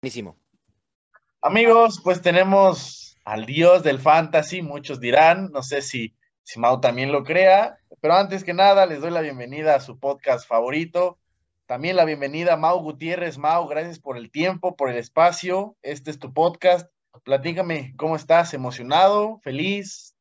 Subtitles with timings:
[0.00, 0.38] buenísimo.
[1.42, 7.12] Amigos, pues tenemos al dios del fantasy, muchos dirán, no sé si, si Mau también
[7.12, 11.18] lo crea, pero antes que nada les doy la bienvenida a su podcast favorito.
[11.66, 13.38] También la bienvenida a Mau Gutiérrez.
[13.38, 15.76] Mau, gracias por el tiempo, por el espacio.
[15.82, 16.90] Este es tu podcast.
[17.24, 18.54] Platícame, ¿cómo estás?
[18.54, 19.40] ¿Emocionado?
[19.42, 20.14] ¿Feliz?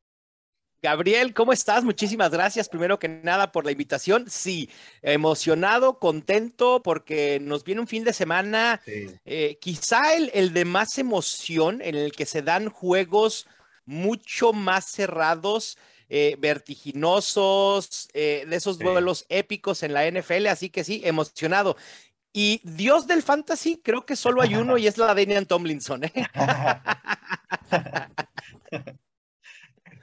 [0.81, 1.83] Gabriel, ¿cómo estás?
[1.83, 4.29] Muchísimas gracias primero que nada por la invitación.
[4.29, 4.69] Sí,
[5.01, 10.97] emocionado, contento porque nos viene un fin de semana, eh, quizá el, el de más
[10.99, 13.47] emoción, en el que se dan juegos
[13.85, 15.77] mucho más cerrados.
[16.09, 21.75] Eh, vertiginosos, eh, de esos duelos épicos en la NFL, así que sí, emocionado.
[22.31, 26.03] Y Dios del Fantasy, creo que solo hay uno y es la Daniel Tomlinson.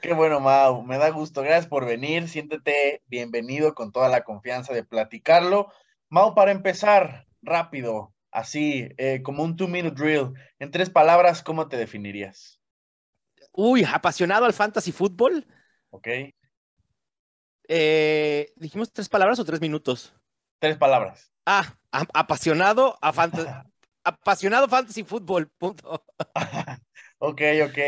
[0.04, 1.40] Qué bueno, Mau, me da gusto.
[1.40, 2.28] Gracias por venir.
[2.28, 5.72] Siéntete bienvenido con toda la confianza de platicarlo.
[6.10, 11.78] Mau, para empezar, rápido, así, eh, como un two-minute drill, en tres palabras, ¿cómo te
[11.78, 12.60] definirías?
[13.52, 15.46] Uy, apasionado al fantasy fútbol.
[15.88, 16.08] Ok.
[17.66, 20.12] Eh, ¿Dijimos tres palabras o tres minutos?
[20.58, 21.32] Tres palabras.
[21.46, 23.48] Ah, apasionado a fantasy.
[24.04, 26.04] apasionado fantasy fútbol, punto.
[27.18, 27.78] Ok, ok.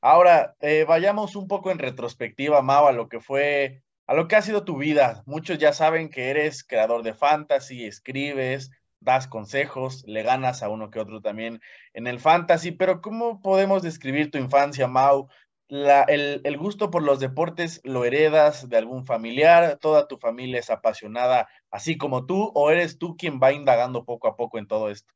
[0.00, 4.36] Ahora, eh, vayamos un poco en retrospectiva, Mau, a lo que fue, a lo que
[4.36, 5.22] ha sido tu vida.
[5.26, 10.90] Muchos ya saben que eres creador de fantasy, escribes, das consejos, le ganas a uno
[10.90, 11.60] que otro también
[11.94, 15.28] en el fantasy, pero ¿cómo podemos describir tu infancia, Mau?
[15.68, 20.68] el, el, gusto por los deportes lo heredas de algún familiar, toda tu familia es
[20.68, 24.90] apasionada, así como tú, o eres tú quien va indagando poco a poco en todo
[24.90, 25.14] esto?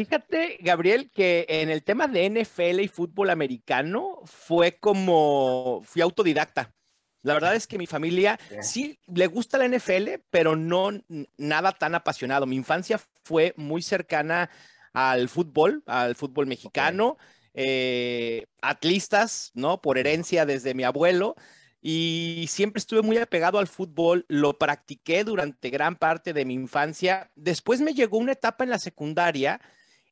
[0.00, 6.72] Fíjate, Gabriel, que en el tema de NFL y fútbol americano fue como, fui autodidacta.
[7.20, 10.88] La verdad es que mi familia sí le gusta la NFL, pero no
[11.36, 12.46] nada tan apasionado.
[12.46, 14.48] Mi infancia fue muy cercana
[14.94, 17.18] al fútbol, al fútbol mexicano,
[17.52, 19.82] eh, atlistas, ¿no?
[19.82, 21.36] Por herencia desde mi abuelo.
[21.82, 27.30] Y siempre estuve muy apegado al fútbol, lo practiqué durante gran parte de mi infancia.
[27.34, 29.60] Después me llegó una etapa en la secundaria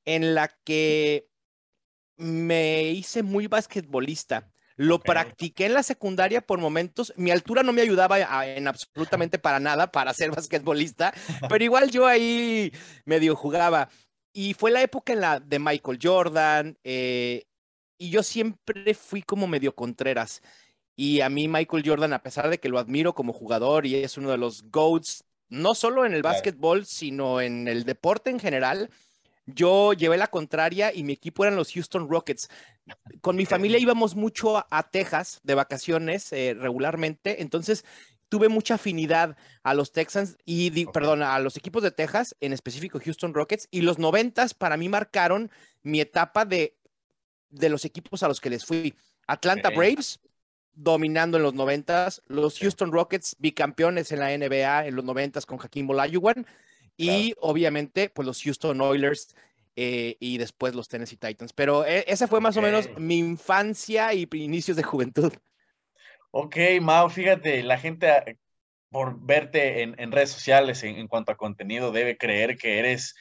[0.08, 1.28] en la que
[2.16, 4.50] me hice muy basquetbolista.
[4.76, 7.12] Lo practiqué en la secundaria por momentos.
[7.16, 11.12] Mi altura no me ayudaba en absolutamente para nada para ser basquetbolista,
[11.50, 12.72] pero igual yo ahí
[13.04, 13.90] medio jugaba.
[14.32, 17.44] Y fue la época en la de Michael Jordan, eh,
[17.98, 20.40] y yo siempre fui como medio contreras.
[20.96, 24.16] Y a mí Michael Jordan, a pesar de que lo admiro como jugador y es
[24.16, 28.90] uno de los GOATs, no solo en el básquetbol, sino en el deporte en general,
[29.54, 32.48] yo llevé la contraria y mi equipo eran los Houston Rockets.
[33.20, 37.84] Con mi familia íbamos mucho a, Texas de vacaciones eh, regularmente, entonces
[38.28, 43.00] tuve mucha afinidad a los Texans y, perdón, a los equipos de Texas, en específico
[43.02, 45.50] Houston Rockets, y los noventas para mí marcaron
[45.82, 46.76] mi etapa de,
[47.48, 48.94] de los equipos a los que les fui.
[49.26, 50.20] Atlanta Braves,
[50.74, 55.58] dominando en los noventas, los Houston Rockets, bicampeones en la NBA en los noventas con
[55.58, 56.46] Hakim Olajuwon,
[56.98, 59.34] y obviamente, pues los Houston Oilers
[59.76, 61.52] eh, y después los Tennessee Titans.
[61.52, 65.32] Pero eh, esa fue más o menos mi infancia y inicios de juventud.
[66.32, 68.24] Ok, Mao, fíjate, la gente ah,
[68.90, 73.14] por verte en, redes sociales en, cuanto a contenido debe creer que eres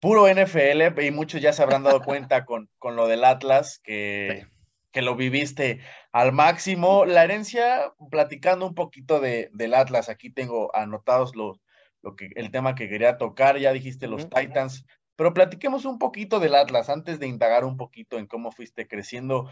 [0.00, 4.46] puro NFL y muchos ya se habrán dado cuenta con, con lo del Atlas, que,
[4.92, 5.80] que, lo viviste
[6.12, 7.04] al máximo.
[7.04, 11.60] La herencia, platicando un poquito de, del Atlas, aquí tengo anotados los,
[12.08, 14.86] lo que, el tema que quería tocar, ya dijiste los Titans,
[15.16, 19.48] pero platiquemos un poquito del Atlas antes de indagar un poquito en cómo fuiste creciendo.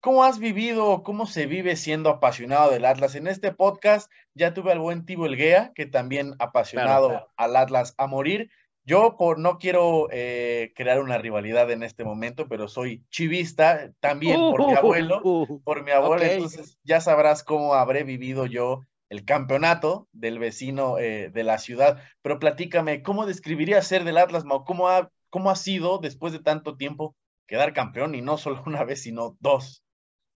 [0.00, 3.14] ¿Cómo has vivido, cómo se vive siendo apasionado del Atlas?
[3.14, 8.06] En este podcast ya tuve al buen Tibo Elguea, que también apasionado al Atlas a
[8.06, 8.50] morir.
[8.82, 14.40] Yo por no quiero eh, crear una rivalidad en este momento, pero soy chivista también
[14.40, 18.80] por mi abuelo, uh, uh, por mi abuelo, entonces ya sabrás cómo habré vivido yo
[19.10, 22.00] el campeonato del vecino eh, de la ciudad.
[22.22, 24.64] Pero platícame, ¿cómo describirías ser del Atlas, Mau?
[24.64, 27.16] ¿Cómo ha, ¿Cómo ha sido después de tanto tiempo
[27.46, 29.84] quedar campeón y no solo una vez, sino dos?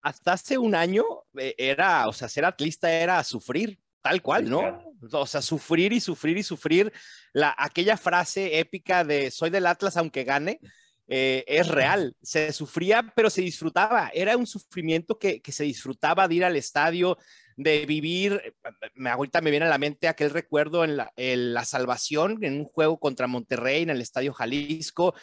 [0.00, 1.04] Hasta hace un año
[1.38, 4.82] eh, era, o sea, ser atlista era sufrir, tal cual, ¿no?
[5.12, 6.92] O sea, sufrir y sufrir y sufrir.
[7.32, 10.60] La, aquella frase épica de soy del Atlas aunque gane,
[11.08, 12.16] eh, es real.
[12.22, 14.10] Se sufría, pero se disfrutaba.
[14.14, 17.18] Era un sufrimiento que, que, se disfrutaba de ir al estadio,
[17.56, 18.54] de vivir,
[18.94, 22.98] me, ahorita me viene a la mente aquel recuerdo en la, salvación, en un juego
[22.98, 25.14] contra Monterrey en el Estadio Jalisco,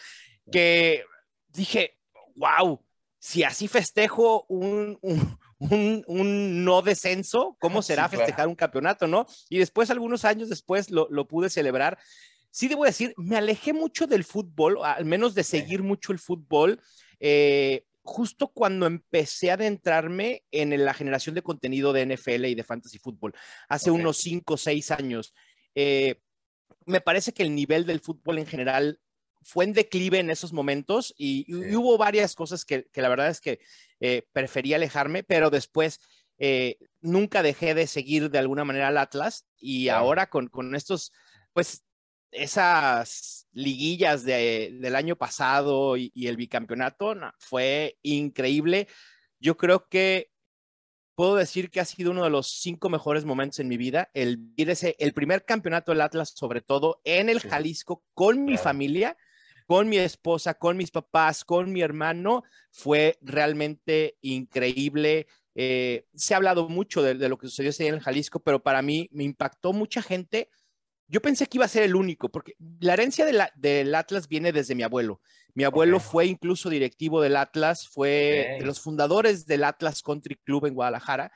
[0.51, 1.03] que
[1.47, 1.97] dije,
[2.35, 2.83] wow,
[3.19, 4.97] si así festejo un,
[5.59, 9.25] un, no descenso, ¿cómo será festejar un campeonato, no?
[9.49, 11.97] Y después, algunos años después, lo, pude celebrar.
[12.51, 16.81] sí debo decir, me alejé mucho del fútbol, al menos de seguir mucho el fútbol,
[17.19, 22.63] eh, justo cuando empecé a adentrarme en la generación de contenido de NFL y de
[22.63, 23.35] fantasy fútbol,
[23.69, 25.33] hace unos cinco o seis años.
[25.75, 26.15] Eh,
[26.85, 28.99] me parece que el nivel del fútbol en general
[29.43, 31.45] fue en declive en esos momentos y,
[31.75, 33.59] hubo varias cosas que, la verdad es que
[33.99, 35.99] eh, prefería alejarme, pero después
[36.39, 41.13] eh, nunca dejé de seguir de alguna manera al Atlas y ahora con, con, estos,
[41.53, 41.83] pues
[42.31, 48.87] esas liguillas de, del año pasado y, el bicampeonato fue increíble.
[49.39, 50.31] Yo creo que
[51.15, 54.39] puedo decir que ha sido uno de los cinco mejores momentos en mi vida, el
[54.57, 59.17] el primer campeonato del Atlas, sobre todo en el Jalisco, con mi familia,
[59.67, 65.27] con mi esposa, con mis papás, con mi hermano, fue realmente increíble.
[65.55, 68.63] Eh, se ha hablado mucho de, lo que sucedió ese día en el Jalisco, pero
[68.63, 70.49] para mí me impactó mucha gente
[71.09, 73.25] yo pensé que iba a ser el único, porque la herencia
[73.55, 75.21] del Atlas viene desde mi abuelo.
[75.55, 80.67] Mi abuelo fue incluso directivo del Atlas, fue de los fundadores del Atlas Country Club
[80.67, 81.31] en Guadalajara.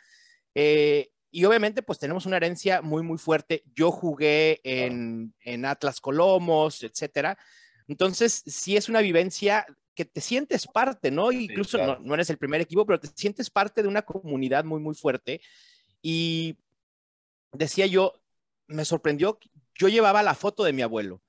[0.53, 3.63] Eh, y obviamente, pues tenemos una herencia muy, muy fuerte.
[3.73, 7.35] Yo jugué en, Atlas Colomos, etcétera.
[7.87, 9.65] Entonces, sí es una vivencia
[9.95, 11.31] que te sientes parte, ¿no?
[11.31, 14.79] Incluso no, no, eres el primer equipo, pero te sientes parte de una comunidad muy,
[14.79, 15.41] muy fuerte.
[16.03, 16.55] Y
[17.51, 18.13] decía yo,
[18.67, 19.39] me sorprendió
[19.75, 21.21] yo llevaba la foto de mi abuelo.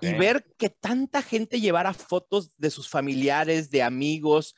[0.00, 4.54] Y ver que tanta gente llevara fotos de sus familiares, de amigos,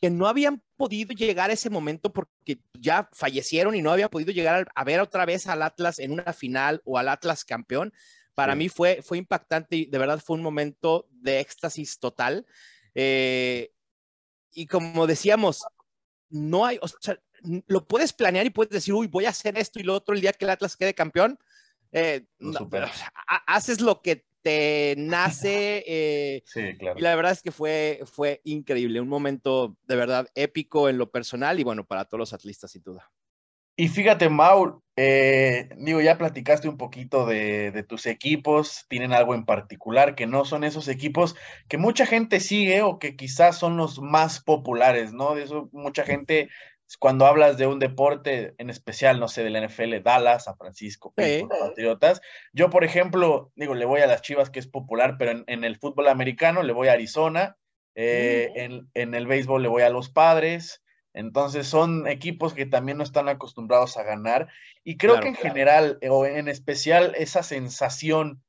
[0.00, 4.32] que no habían podido llegar a ese momento porque ya fallecieron y no habían podido
[4.32, 7.92] llegar a, ver otra vez al Atlas en una final o al Atlas campeón,
[8.34, 12.46] para mí fue, fue impactante y de verdad fue un momento de éxtasis total.
[12.94, 13.72] Eh,
[14.52, 15.66] y como decíamos,
[16.30, 17.20] no hay, o sea,
[17.66, 20.22] lo puedes planear y puedes decir, uy, voy a hacer esto y lo otro el
[20.22, 21.38] día que el Atlas quede campeón,
[21.92, 22.24] eh,
[23.46, 25.84] haces lo que te nace.
[25.92, 26.98] Eh, sí, claro.
[26.98, 31.10] Y la verdad es que fue, fue increíble, un momento de verdad épico en lo
[31.10, 33.10] personal y bueno, para todos los atlistas, sin duda.
[33.76, 39.34] Y fíjate, Maul, eh, digo, ya platicaste un poquito de, de, tus equipos, tienen algo
[39.34, 41.34] en particular que no son esos equipos
[41.66, 45.34] que mucha gente sigue o que quizás son los más populares, ¿no?
[45.34, 46.50] De eso mucha gente
[46.98, 51.12] cuando hablas de un deporte en especial, no sé, de la NFL, Dallas, San Francisco,
[51.14, 52.20] Patriotas.
[52.52, 55.78] Yo, por ejemplo, digo, le voy a las Chivas, que es popular, pero en, el
[55.78, 57.56] fútbol americano le voy a Arizona,
[57.94, 58.50] eh,
[58.94, 60.82] en, el béisbol le voy a los Padres.
[61.12, 64.48] Entonces son equipos que también no están acostumbrados a ganar.
[64.84, 68.42] Y creo que en general, o en especial, esa sensación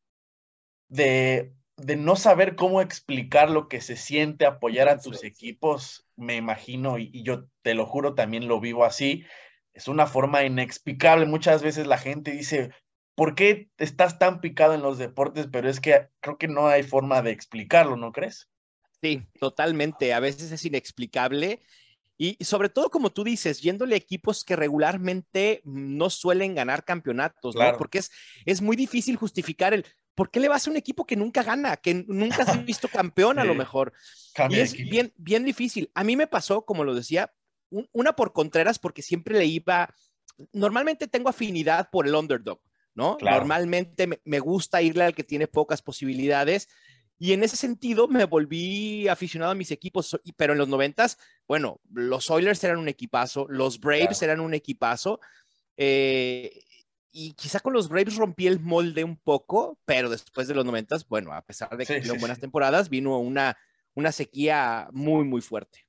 [0.87, 6.35] de de no saber cómo explicar lo que se siente apoyar a tus equipos, me
[6.35, 9.25] imagino, y, yo te lo juro, también lo vivo así,
[9.73, 11.25] es una forma inexplicable.
[11.25, 12.71] Muchas veces la gente dice,
[13.15, 15.47] ¿por qué estás tan picado en los deportes?
[15.51, 18.49] Pero es que creo que no hay forma de explicarlo, ¿no crees?
[19.01, 20.13] Sí, totalmente.
[20.13, 21.61] A veces es inexplicable.
[22.17, 27.55] Y sobre todo, como tú dices, yéndole a equipos que regularmente no suelen ganar campeonatos,
[27.55, 27.77] ¿no?
[27.79, 28.11] Porque es,
[28.45, 31.77] es muy difícil justificar el, ¿por qué le vas a un equipo que nunca gana,
[31.77, 33.93] que nunca has visto campeón a lo mejor?
[34.49, 35.91] y es bien, bien difícil.
[35.93, 37.33] A mí me pasó, como lo decía,
[37.91, 39.93] una por Contreras, porque siempre le iba,
[40.53, 42.61] normalmente tengo afinidad por el underdog,
[42.93, 43.17] ¿no?
[43.21, 46.67] Normalmente me, gusta irle al que tiene pocas posibilidades.
[47.17, 51.79] Y en ese sentido me volví aficionado a mis equipos, pero en los noventas, bueno,
[51.93, 55.19] los Oilers eran un equipazo, los Braves eran un equipazo.
[55.77, 56.63] Eh,
[57.11, 61.07] y quizá con los Braves rompí el molde un poco, pero después de los noventas,
[61.07, 63.57] bueno, a pesar de que tuvieron buenas temporadas, vino una,
[63.93, 65.85] una sequía muy, muy fuerte.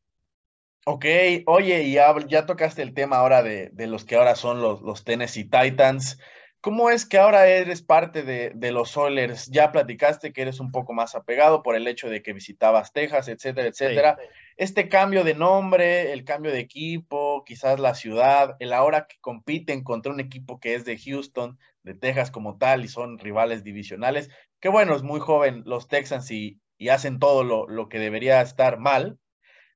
[0.85, 1.05] Ok,
[1.47, 4.83] oye, y ya, ya tocaste el tema ahora de, de, los que ahora son los,
[4.83, 6.19] los Tennessee Titans.
[6.61, 9.47] ¿Cómo es que ahora eres parte de, de, los Oilers?
[9.47, 13.29] Ya platicaste que eres un poco más apegado por el hecho de que visitabas Texas,
[13.29, 14.19] etcétera, etcétera.
[14.57, 19.83] Este cambio de nombre, el cambio de equipo, quizás la ciudad, el ahora que compiten
[19.83, 24.31] contra un equipo que es de Houston, de Texas como tal, y son rivales divisionales,
[24.61, 28.41] que bueno, es muy joven los Texans y, y hacen todo lo, lo, que debería
[28.43, 29.19] estar mal.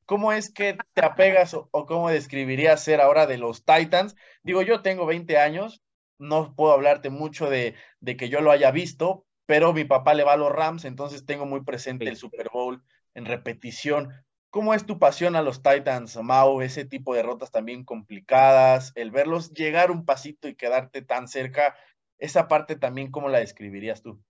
[0.04, 4.14] ¿Cómo es que te apegas o, o cómo describirías ser ahora de los Titans?
[4.42, 5.82] Digo, yo tengo 20 años,
[6.18, 10.24] no puedo hablarte mucho de, de, que yo lo haya visto, pero mi papá le
[10.24, 12.82] va a los Rams, entonces tengo muy presente el Super Bowl
[13.14, 14.25] en repetición.
[14.50, 16.60] ¿Cómo es tu pasión a los Titans, Mau?
[16.60, 21.76] Ese tipo de derrotas también complicadas, el verlos llegar un pasito y quedarte tan cerca,
[22.18, 24.22] esa parte también, ¿cómo la describirías tú?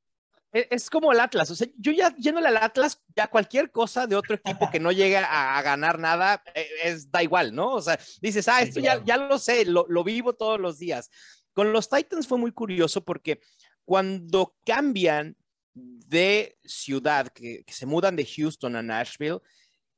[0.52, 4.06] E, es como el Atlas, o sea, yo ya yéndole al Atlas, ya cualquier cosa
[4.06, 7.74] de otro equipo que no llegue a, ganar nada, e, es, da igual, ¿no?
[7.74, 11.10] O sea, dices, ah, esto ya, ya lo sé, lo, lo vivo todos los días.
[11.52, 13.40] Con los Titans fue muy curioso porque
[13.84, 15.36] cuando cambian
[15.74, 19.40] de ciudad, que, se mudan de Houston a Nashville,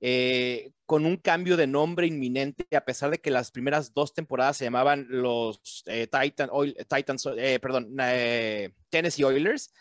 [0.01, 4.57] eh, con un cambio de nombre inminente, a pesar de que las primeras dos temporadas
[4.57, 6.51] se llamaban los eh, Titan,
[6.89, 7.97] Titans, eh, perdón,
[8.89, 9.73] Tennessee Oilers,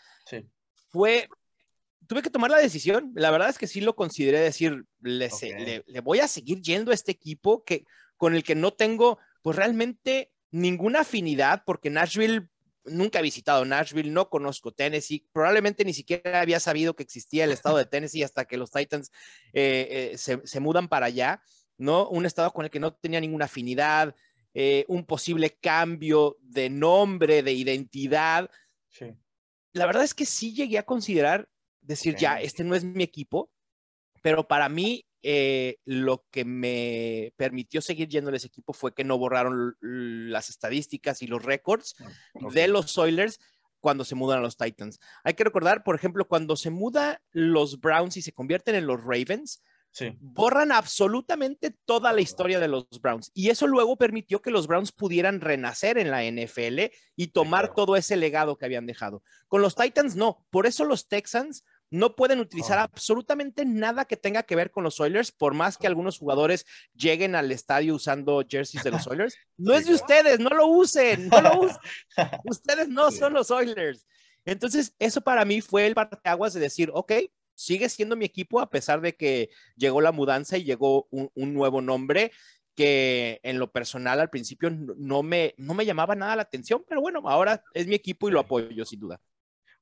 [0.88, 1.28] fue,
[2.06, 3.12] tuve que tomar la decisión.
[3.14, 5.30] La verdad es que sí lo consideré decir, le,
[5.86, 7.84] le, voy a seguir yendo a este equipo que,
[8.16, 12.48] con el que no tengo, pues realmente ninguna afinidad, porque Nashville
[12.90, 17.52] nunca he visitado Nashville, no conozco Tennessee, probablemente ni siquiera había sabido que existía el
[17.52, 19.10] estado de Tennessee hasta que los Titans
[19.52, 21.42] eh, eh, se, mudan para allá,
[21.76, 22.08] ¿no?
[22.08, 24.14] Un estado con el que no tenía ninguna afinidad,
[24.54, 28.50] eh, un posible cambio de nombre, de identidad.
[29.72, 31.48] La verdad es que sí llegué a considerar
[31.80, 33.50] decir, ya, este no es mi equipo,
[34.22, 39.04] pero para mí eh, lo que me permitió seguir yendo a ese equipo fue que
[39.04, 42.08] no borraron las estadísticas y los récords ah,
[42.52, 43.40] de los Oilers
[43.80, 44.98] cuando se mudan a los Titans.
[45.24, 49.00] Hay que recordar, por ejemplo, cuando se muda los Browns y se convierten en los
[49.02, 49.62] Ravens,
[50.20, 53.30] borran absolutamente toda la historia de los Browns.
[53.34, 57.96] Y eso luego permitió que los Browns pudieran renacer en la NFL y tomar todo
[57.96, 59.22] ese legado que habían dejado.
[59.48, 60.46] Con los Titans no.
[60.50, 65.00] Por eso los Texans no pueden utilizar absolutamente nada que tenga que ver con los
[65.00, 69.36] Oilers, por más que algunos jugadores lleguen al estadio usando jerseys de los Oilers.
[69.56, 71.78] No es de ustedes, no lo usen, no lo usen.
[72.44, 74.06] ustedes no son los Oilers.
[74.44, 77.12] Entonces, eso para mí fue el parteaguas de decir, ok,
[77.54, 81.82] sigue siendo mi equipo a pesar de que llegó la mudanza y llegó un, nuevo
[81.82, 82.30] nombre
[82.74, 87.00] que en lo personal al principio no me, no me llamaba nada la atención, pero
[87.00, 89.20] bueno, ahora es mi equipo y lo apoyo sin duda.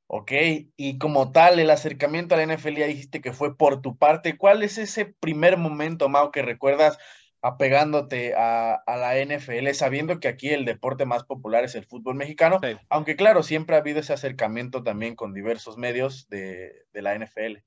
[0.08, 0.32] Ok,
[0.76, 4.38] y como tal, el acercamiento a la NFL ya dijiste que fue por tu parte.
[4.38, 6.96] ¿Cuál es ese primer momento, Mao, que recuerdas
[7.42, 12.60] apegándote a, la NFL, sabiendo que aquí el deporte más popular es el fútbol mexicano?
[12.88, 17.58] Aunque claro, siempre ha habido ese acercamiento también con diversos medios de, de la NFL.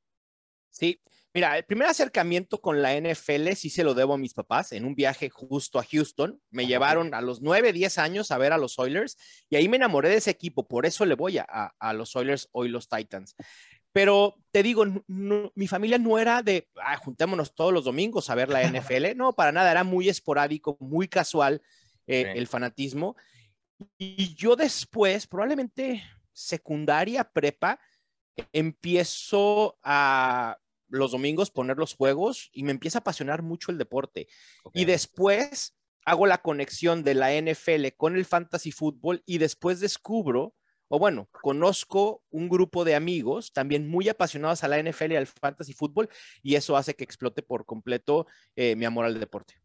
[0.70, 4.72] Sí, Mira, el primer acercamiento con la NFL sí se lo debo a mis papás
[4.72, 6.42] en un viaje justo a Houston.
[6.50, 9.16] Me llevaron a los 9, 10 años a ver a los Oilers
[9.48, 10.68] y ahí me enamoré de ese equipo.
[10.68, 13.36] Por eso le voy a, los Oilers, hoy los Titans.
[13.92, 18.50] Pero te digo, mi familia no era de ah, juntémonos todos los domingos a ver
[18.50, 19.16] la NFL.
[19.16, 21.62] No, para nada, era muy esporádico, muy casual
[22.08, 23.16] eh, el fanatismo.
[24.00, 27.80] Y yo después, probablemente secundaria, prepa,
[28.52, 30.58] empiezo a
[30.90, 34.28] los domingos poner los juegos y me empieza a apasionar mucho el deporte.
[34.74, 40.56] Y después hago la conexión de la NFL con el fantasy fútbol y después descubro,
[40.88, 45.28] o bueno, conozco un grupo de amigos también muy apasionados a la NFL y al
[45.28, 46.10] fantasy fútbol
[46.42, 49.56] y eso hace que explote por completo eh, mi amor al deporte.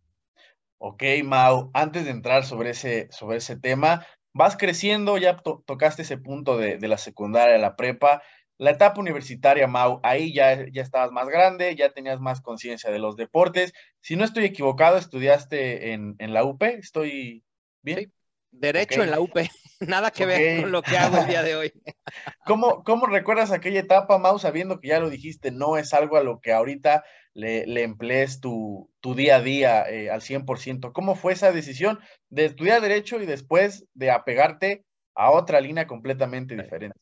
[0.79, 6.19] Ok, Mau, antes de entrar sobre ese, sobre ese tema, vas creciendo, ya tocaste ese
[6.19, 8.23] punto de, de la secundaria, la prepa,
[8.59, 12.99] la etapa universitaria, Mau, ahí ya, ya estabas más grande, ya tenías más conciencia de
[12.99, 13.73] los deportes.
[14.01, 17.45] Si no estoy equivocado, estudiaste en, la UP, ¿estoy
[17.83, 18.13] bien?
[18.59, 19.35] derecho en la UP,
[19.81, 21.73] nada que ver con lo que hago el día de hoy.
[22.47, 26.23] ¿Cómo, ¿Cómo, recuerdas aquella etapa, Mau, sabiendo que ya lo dijiste, no es algo a
[26.23, 30.93] lo que ahorita le, le emplees tu, tu, día a día eh, al 100%?
[30.93, 31.99] ¿Cómo fue esa decisión
[32.31, 34.85] de estudiar derecho y después de apegarte
[35.15, 36.99] a otra línea completamente diferente?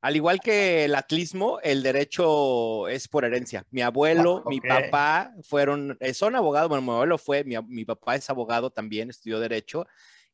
[0.00, 3.66] Al igual que el atlismo, el derecho es por herencia.
[3.70, 8.14] Mi abuelo, ah, mi papá fueron, eh, son abogados, bueno, mi abuelo fue, mi, papá
[8.14, 9.86] es abogado también, estudió derecho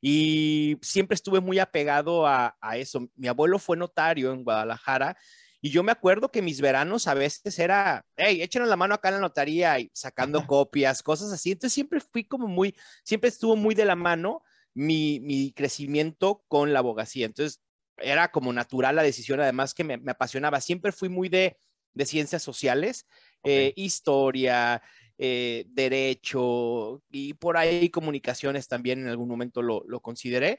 [0.02, 3.09] y siempre estuve muy apegado a, eso.
[3.16, 5.16] Mi abuelo fue notario en Guadalajara
[5.62, 9.09] y yo me acuerdo que mis veranos a veces era, hey, échenos la mano acá
[9.09, 11.52] en la notaría y sacando copias, cosas así.
[11.52, 14.42] Entonces siempre fui como muy, siempre estuvo muy de la mano
[14.75, 17.25] mi, mi crecimiento con la abogacía.
[17.25, 17.63] Entonces
[17.99, 20.61] era como natural la decisión, además que me, apasionaba.
[20.61, 21.57] Siempre fui muy de,
[22.05, 23.07] ciencias sociales,
[23.45, 24.83] eh, historia,
[25.17, 30.59] eh, derecho y por ahí comunicaciones también en algún momento lo, consideré.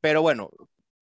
[0.00, 0.50] Pero bueno,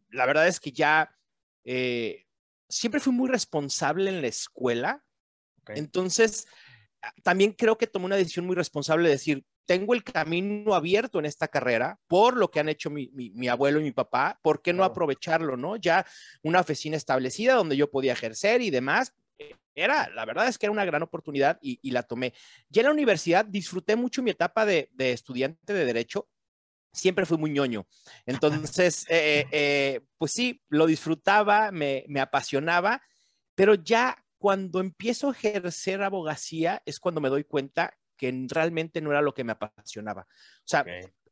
[0.09, 1.15] la verdad es que ya
[1.63, 2.25] eh,
[2.67, 5.03] siempre fui muy responsable en la escuela.
[5.67, 6.47] Entonces,
[7.23, 11.25] también creo que tomé una decisión muy responsable de decir, tengo el camino abierto en
[11.25, 14.83] esta carrera por lo que han hecho mi, abuelo y mi papá, ¿por qué no
[14.83, 15.75] aprovecharlo, no?
[15.75, 16.05] Ya
[16.41, 19.13] una oficina establecida donde yo podía ejercer y demás.
[19.75, 22.33] Era, la verdad es que era una gran oportunidad y, la tomé.
[22.69, 26.29] Ya en la universidad disfruté mucho mi etapa de, estudiante de Derecho,
[26.93, 27.85] siempre fui muy ñoño.
[28.25, 33.01] Entonces, eh, eh, pues sí, lo disfrutaba, me, me, apasionaba,
[33.53, 39.11] pero ya cuando empiezo a ejercer abogacía es cuando me doy cuenta que realmente no
[39.11, 40.27] era lo que me apasionaba.
[40.29, 40.85] O sea,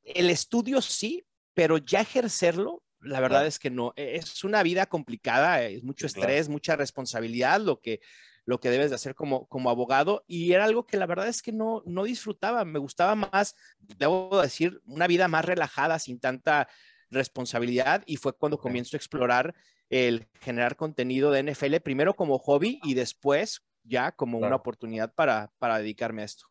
[0.04, 3.94] el estudio sí, pero ya ejercerlo la verdad es que no.
[3.96, 8.02] E, es una vida complicada, es mucho estrés, mucha responsabilidad lo que,
[8.46, 11.42] lo que debes de hacer como, como abogado y era algo que la verdad es
[11.42, 12.66] que no, no disfrutaba.
[12.66, 16.68] Me gustaba más, debo decir, una vida más relajada, sin tanta
[17.10, 19.54] responsabilidad y fue cuando comienzo a explorar
[19.90, 25.52] el generar contenido de NFL, primero como hobby y después ya como una oportunidad para,
[25.60, 26.48] para dedicarme a esto.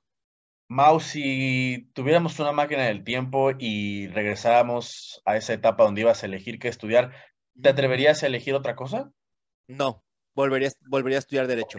[0.74, 6.26] Mau, si tuviéramos una máquina del tiempo y regresáramos a esa etapa donde ibas a
[6.26, 7.12] elegir qué estudiar,
[7.62, 9.12] ¿te atreverías a elegir otra cosa?
[9.68, 10.04] No,
[10.34, 11.78] volvería, volvería a estudiar Derecho.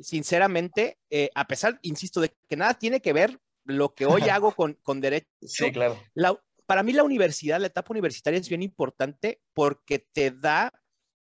[0.00, 4.52] Sinceramente, eh, a pesar, insisto, de que nada tiene que ver lo que hoy hago
[4.52, 5.28] con, con Derecho.
[5.42, 6.00] Sí, claro.
[6.64, 10.72] para mí la universidad, la etapa universitaria es bien importante porque te da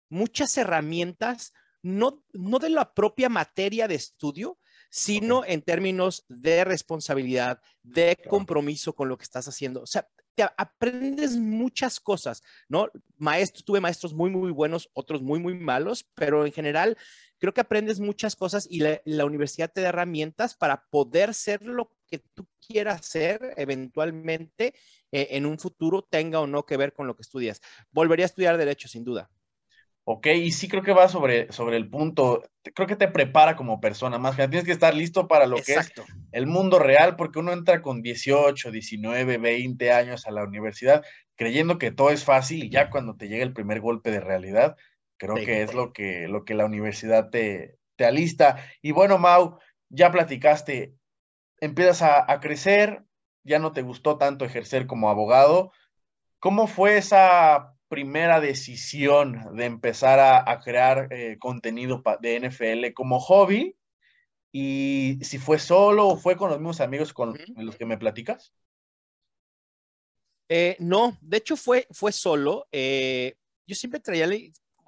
[0.07, 1.51] muchas herramientas,
[1.81, 4.57] no, no de la propia materia de estudio,
[4.91, 9.81] sino en términos de responsabilidad, de compromiso con lo que estás haciendo.
[9.81, 12.89] O sea, te aprendes muchas cosas, ¿no?
[13.17, 16.97] Maestros, tuve maestros muy, muy buenos, otros muy, muy malos, pero en general
[17.39, 21.95] creo que aprendes muchas cosas y la, universidad te da herramientas para poder ser lo
[22.07, 24.75] que tú quieras ser eventualmente
[25.11, 27.61] eh, en un futuro, tenga o no que ver con lo que estudias.
[27.91, 29.29] Volvería a estudiar derecho, sin duda.
[30.03, 32.43] Ok, y sí creo que va sobre, sobre el punto,
[32.73, 35.75] creo que te prepara como persona, más que tienes que estar listo para lo que
[35.75, 35.93] es
[36.31, 41.03] el mundo real, porque uno entra con 18, 19, 20 años a la universidad
[41.41, 44.77] creyendo que todo es fácil y ya cuando te llega el primer golpe de realidad,
[45.17, 48.63] creo que es lo que, lo que la universidad te, te alista.
[48.83, 49.57] Y bueno, Mau,
[49.89, 50.93] ya platicaste,
[51.59, 53.05] empiezas a, a crecer,
[53.43, 55.71] ya no te gustó tanto ejercer como abogado.
[56.37, 63.75] ¿Cómo fue esa primera decisión de empezar a, crear eh, contenido de NFL como hobby?
[64.53, 68.53] Y si fue solo o fue con los mismos amigos con los que me platicas?
[70.47, 72.65] Eh, no, de hecho fue, fue solo.
[72.71, 73.35] Eh,
[73.67, 74.29] yo siempre traía,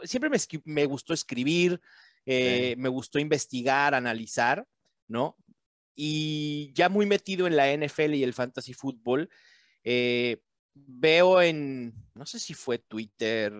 [0.03, 0.29] siempre
[0.63, 1.81] me, gustó escribir,
[2.25, 4.65] me gustó investigar, analizar,
[5.09, 5.35] ¿no?
[5.93, 9.29] Y ya muy metido en la NFL y el fantasy fútbol,
[10.73, 13.53] veo en, no sé si fue Twitter,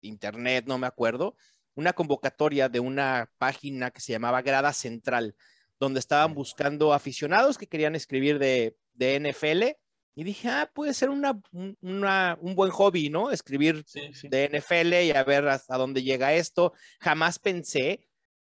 [0.00, 1.36] Internet, no me acuerdo,
[1.74, 5.34] una convocatoria de una página que se llamaba Grada Central,
[5.80, 9.76] donde estaban buscando aficionados que querían escribir de, NFL.
[10.16, 13.32] Y dije, ah, puede ser una, un buen hobby, ¿no?
[13.32, 13.84] Escribir
[14.22, 16.72] de NFL y a ver hasta dónde llega esto.
[17.00, 18.06] Jamás pensé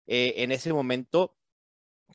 [0.07, 1.37] eh, en ese momento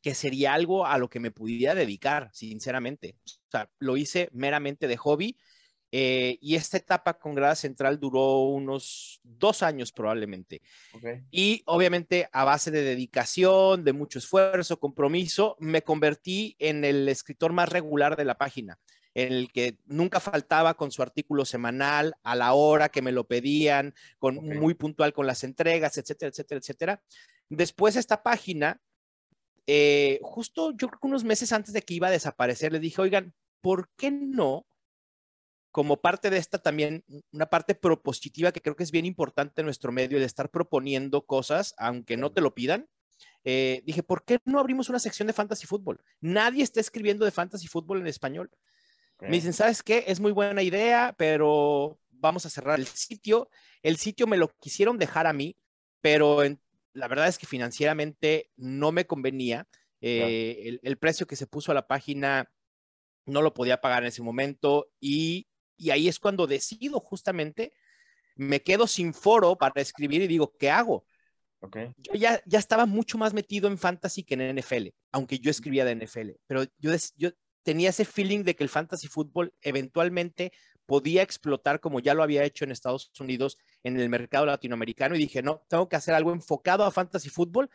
[0.02, 3.18] que sería algo a lo que me pudiera dedicar, sinceramente.
[3.26, 5.38] O sea, lo hice meramente de hobby
[5.91, 10.62] eh, y esta etapa con Grada Central duró unos dos años probablemente.
[11.32, 17.54] Y obviamente a base de dedicación, de mucho esfuerzo, compromiso, me convertí en el escritor
[17.54, 18.78] más regular de la página,
[19.13, 23.26] en el que nunca faltaba con su artículo semanal, a la hora que me lo
[23.26, 27.02] pedían, con, muy puntual con las entregas, etcétera, etcétera, etcétera.
[27.48, 28.82] Después esta página,
[29.67, 33.02] eh, justo yo creo que unos meses antes de que iba a desaparecer, le dije,
[33.02, 34.65] oigan, ¿por qué no?
[35.76, 39.66] Como parte de esta también, una parte propositiva que creo que es bien importante en
[39.66, 42.88] nuestro medio, de estar proponiendo cosas, aunque no te lo pidan.
[43.44, 46.00] Eh, dije, ¿por qué no abrimos una sección de fantasy fútbol?
[46.22, 48.50] Nadie está escribiendo de fantasy fútbol en español.
[49.20, 50.06] Me dicen, ¿sabes qué?
[50.08, 53.50] Es muy buena idea, pero vamos a cerrar el sitio.
[53.84, 55.58] El sitio me lo quisieron dejar a mí,
[56.00, 56.38] pero
[56.94, 59.68] la verdad es que financieramente no me convenía.
[60.00, 62.50] Eh, el, el, precio que se puso a la página
[63.26, 67.74] no lo podía pagar en ese momento y y ahí es cuando decido justamente,
[68.36, 71.06] me quedo sin foro para escribir y digo, ¿qué hago?
[71.98, 75.86] Yo ya, ya estaba mucho más metido en fantasy que en NFL, aunque yo escribía
[75.86, 77.32] de NFL, pero yo, yo
[77.64, 80.52] tenía ese feeling de que el fantasy fútbol eventualmente
[80.86, 85.20] podía explotar como ya lo había hecho en Estados Unidos en el mercado latinoamericano y
[85.20, 87.70] dije, no, tengo que hacer algo enfocado a fantasy fútbol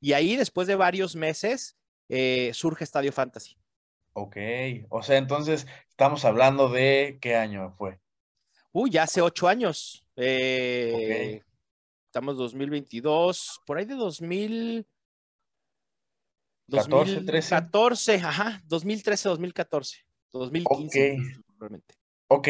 [0.00, 1.76] y ahí después de varios meses
[2.08, 3.56] eh, surge Estadio Fantasy.
[4.18, 4.38] Ok,
[4.88, 8.00] o sea, entonces estamos hablando de qué año fue.
[8.72, 10.06] Uy, ya hace ocho años.
[10.16, 11.42] Eh,
[12.06, 14.86] estamos 2022, por ahí de 2000.
[16.70, 17.50] 14, 13.
[17.56, 21.18] 14, ajá, 2013, 2014, 2015.
[21.58, 21.74] Ok,
[22.28, 22.48] ok,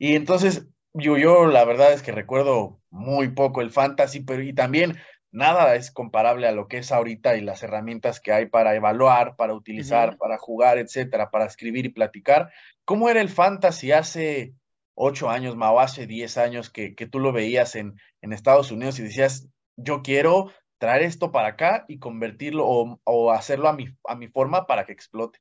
[0.00, 4.52] y entonces yo, yo la verdad es que recuerdo muy poco el fantasy, pero y
[4.52, 4.96] también
[5.34, 9.34] nada es comparable a lo que es ahorita y las herramientas que hay para evaluar,
[9.34, 12.52] para utilizar, para jugar, etcétera, para escribir y platicar.
[12.84, 14.54] ¿Cómo era el fantasy hace
[14.94, 19.02] ocho años, o hace diez años que, tú lo veías en, en, Estados Unidos y
[19.02, 24.28] decías, yo quiero traer esto para acá y convertirlo o, hacerlo a mi, a mi
[24.28, 25.40] forma para que explote?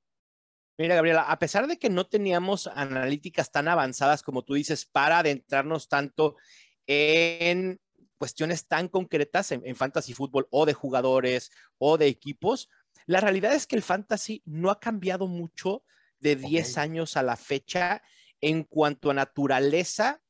[0.80, 5.20] Mira, Gabriela, a pesar de que no teníamos analíticas tan avanzadas como tú dices para
[5.20, 6.36] adentrarnos tanto
[6.88, 7.80] en
[8.24, 12.70] cuestiones tan concretas en, fantasy fútbol o de jugadores o de equipos,
[13.06, 15.84] la realidad es que el fantasy no ha cambiado mucho
[16.22, 18.02] de 10 años a la fecha
[18.40, 20.22] en cuanto a naturaleza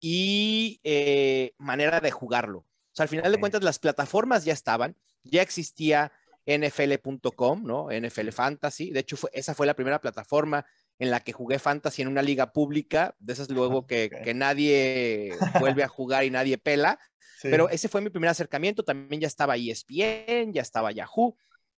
[0.00, 2.60] y eh, manera de jugarlo.
[2.60, 6.10] O sea, al final de cuentas, las plataformas ya estaban, ya existía
[6.46, 7.88] NFL.com, ¿no?
[7.90, 8.92] NFL Fantasy.
[8.92, 10.64] De hecho, esa fue la primera plataforma
[10.98, 15.36] en la que jugué Fantasy en una liga pública, de esas luego que, que nadie
[15.60, 16.98] vuelve a jugar y nadie pela.
[17.42, 18.84] Pero ese fue mi primer acercamiento.
[18.84, 21.36] También ya estaba ESPN, ya estaba Yahoo.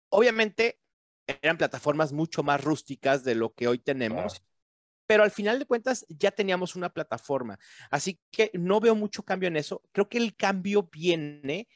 [0.10, 0.80] Obviamente
[1.26, 4.44] eran plataformas mucho más rústicas de lo que hoy tenemos.
[5.06, 7.60] Pero al final de cuentas ya teníamos una plataforma.
[7.90, 9.82] Así que no veo mucho cambio en eso.
[9.92, 11.68] Creo que el cambio viene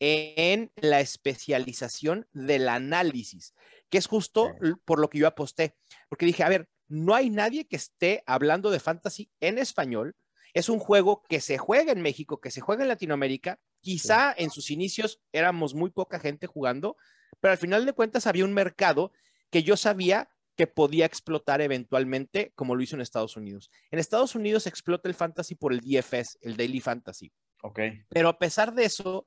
[0.00, 3.54] en la especialización del análisis,
[3.88, 4.54] que es justo
[4.84, 5.76] por lo que yo aposté,
[6.08, 10.14] porque dije, a ver, no hay nadie que esté hablando de fantasy en español.
[10.54, 13.60] Es un juego que se juega en México, que se juega en Latinoamérica.
[13.80, 16.96] Quizá en sus inicios éramos muy poca gente jugando,
[17.40, 19.12] pero al final de cuentas había un mercado
[19.50, 23.70] que yo sabía que podía explotar eventualmente, como lo hizo en Estados Unidos.
[23.90, 27.32] En Estados Unidos explota el fantasy por el DFS, el Daily Fantasy.
[27.62, 27.80] Ok.
[28.08, 29.26] Pero a pesar de eso,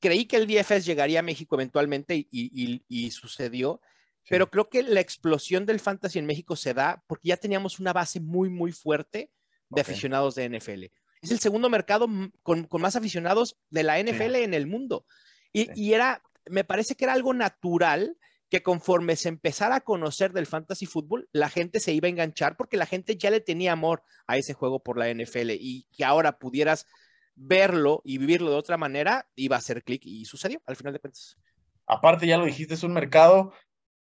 [0.00, 3.80] creí que el DFS llegaría a México eventualmente y, sucedió,
[4.28, 7.92] pero creo que la explosión del fantasy en México se da porque ya teníamos una
[7.92, 9.30] base muy, muy fuerte
[9.70, 10.84] de aficionados de NFL.
[11.22, 12.08] Es el segundo mercado
[12.42, 15.06] con, más aficionados de la NFL en el mundo.
[15.52, 18.16] Y, era, me parece que era algo natural
[18.50, 22.56] que conforme se empezara a conocer del fantasy fútbol, la gente se iba a enganchar
[22.56, 26.04] porque la gente ya le tenía amor a ese juego por la NFL y que
[26.04, 26.86] ahora pudieras
[27.34, 31.00] verlo y vivirlo de otra manera, iba a hacer clic y sucedió al final de
[31.00, 31.36] cuentas.
[31.86, 33.52] Aparte, ya lo dijiste, es un mercado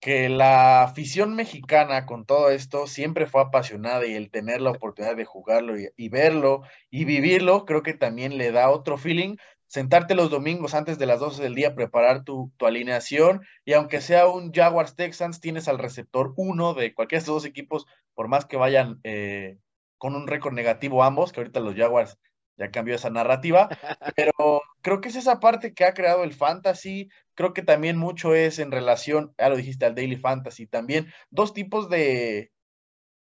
[0.02, 5.14] que la afición mexicana con todo esto siempre fue apasionada y el tener la oportunidad
[5.14, 9.36] de jugarlo y, verlo y vivirlo, creo que también le da otro feeling.
[9.68, 14.26] Sentarte los domingos antes de las 12 del día, preparar tu, alineación y aunque sea
[14.26, 18.44] un Jaguars Texans, tienes al receptor uno de cualquiera de estos dos equipos, por más
[18.44, 19.58] que vayan eh,
[19.98, 22.18] con un récord negativo ambos, que ahorita los Jaguars
[22.56, 23.68] ya cambió esa narrativa,
[24.16, 28.34] pero creo que es esa parte que ha creado el fantasy, creo que también mucho
[28.34, 32.52] es en relación, ya lo dijiste, al daily fantasy, también dos tipos de,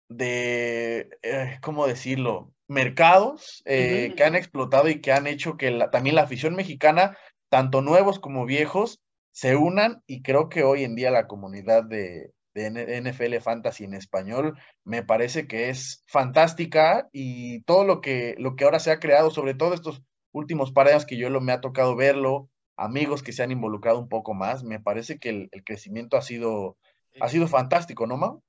[0.08, 2.52] de, eh, ¿cómo decirlo?
[2.66, 7.16] Mercados eh, que han explotado y que han hecho que también la afición mexicana,
[7.48, 9.00] tanto nuevos como viejos,
[9.32, 13.94] se unan y creo que hoy en día la comunidad de, de NFL Fantasy en
[13.94, 19.00] español, me parece que es fantástica y todo lo que, lo que ahora se ha
[19.00, 23.22] creado, sobre todo estos últimos par años que yo lo, me ha tocado verlo, amigos
[23.22, 26.76] que se han involucrado un poco más, me parece que el, crecimiento ha sido,
[27.20, 28.42] ha sido fantástico, ¿no, Mau?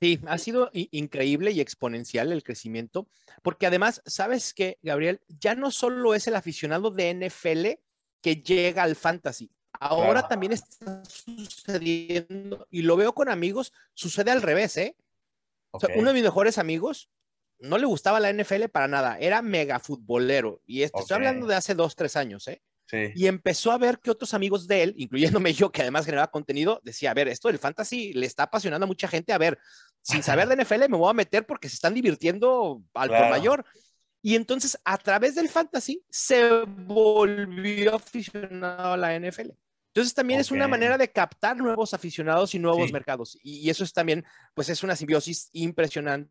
[0.00, 3.08] Sí, ha sido increíble y exponencial el crecimiento,
[3.42, 5.20] porque además, ¿sabes qué, Gabriel?
[5.26, 7.80] Ya no solo es el aficionado de NFL
[8.22, 14.42] que llega al fantasy, Ahora también está sucediendo, y lo veo con amigos, sucede al
[14.42, 14.96] revés, ¿eh?
[15.96, 17.10] uno de mis mejores amigos
[17.60, 21.54] no le gustaba la NFL para nada, era mega futbolero, y esto, estoy hablando de
[21.54, 22.62] hace dos, tres años, ¿eh?
[22.86, 23.12] Sí.
[23.14, 26.80] Y empezó a ver que otros amigos de él, incluyéndome yo, que además generaba contenido,
[26.84, 29.58] decía, a ver, esto del fantasy le está apasionando a mucha gente, a ver,
[30.02, 33.64] sin saber de NFL me voy a meter porque se están divirtiendo al por mayor.
[34.22, 39.50] Y entonces, a través del fantasy, se volvió aficionado a la NFL.
[39.98, 43.36] Entonces también es una manera de captar nuevos aficionados y nuevos mercados.
[43.42, 46.30] Y, eso es también, pues es una simbiosis impresionante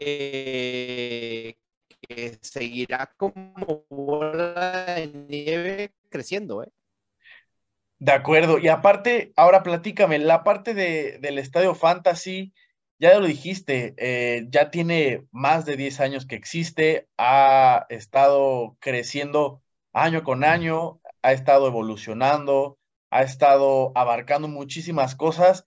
[0.00, 1.58] eh,
[2.00, 6.62] que seguirá como bola de nieve creciendo.
[6.62, 6.70] ¿eh?
[7.98, 8.58] De acuerdo.
[8.58, 12.54] Y aparte, ahora platícame, la parte de, del estadio fantasy,
[12.98, 19.60] ya lo dijiste, eh, ya tiene más de 10 años que existe, ha estado creciendo
[19.92, 22.78] año con año, ha estado evolucionando,
[23.10, 25.64] ha estado abarcando muchísimas cosas.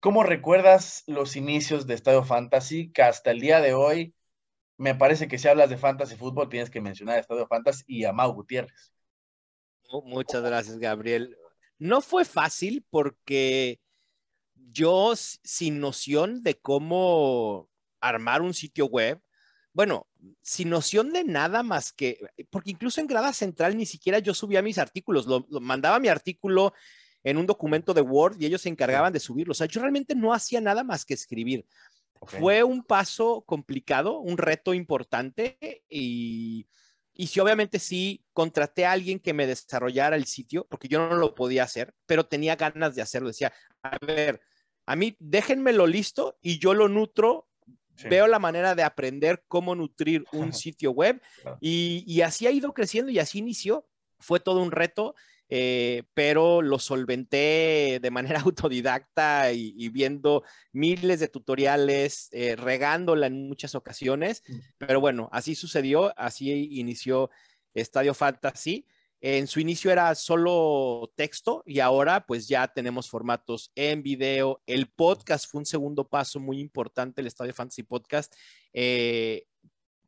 [0.00, 2.90] ¿Cómo recuerdas los inicios de Estadio Fantasy?
[2.90, 4.12] Que hasta el día de hoy,
[4.76, 8.12] me parece que si hablas de Fantasy Fútbol, tienes que mencionar Estadio Fantasy y a
[8.12, 8.92] Mau Gutiérrez.
[10.04, 11.36] Muchas gracias, Gabriel.
[11.78, 13.78] No fue fácil porque
[14.56, 17.68] yo, sin noción de cómo
[18.00, 19.22] armar un sitio web,
[19.72, 20.06] bueno,
[20.42, 22.18] sin noción de nada más que,
[22.50, 26.72] porque incluso en grada central ni siquiera yo subía mis artículos, lo, mandaba mi artículo
[27.22, 29.52] en un documento de Word y ellos se encargaban de subirlo.
[29.52, 31.66] O sea, yo realmente no hacía nada más que escribir.
[32.22, 36.66] Fue un paso complicado, un reto importante y,
[37.12, 41.14] y si obviamente sí contraté a alguien que me desarrollara el sitio, porque yo no
[41.14, 43.28] lo podía hacer, pero tenía ganas de hacerlo.
[43.28, 43.52] Decía,
[43.82, 44.40] a ver,
[44.86, 47.48] a mí déjenmelo listo y yo lo nutro
[48.08, 51.20] Veo la manera de aprender cómo nutrir un sitio web
[51.60, 53.86] y, así ha ido creciendo y así inició.
[54.20, 55.14] Fue todo un reto,
[55.48, 63.48] eh, pero lo solventé de manera autodidacta y, viendo miles de tutoriales, eh, regándola en
[63.48, 64.42] muchas ocasiones.
[64.46, 64.58] Mm.
[64.78, 67.30] Pero bueno, así sucedió, así inició
[67.74, 68.86] Estadio Fantasy.
[69.20, 74.62] En su inicio era solo texto y ahora pues ya tenemos formatos en video.
[74.66, 78.34] El podcast fue un segundo paso muy importante, el Estadio Fantasy Podcast.
[78.72, 79.46] Eh,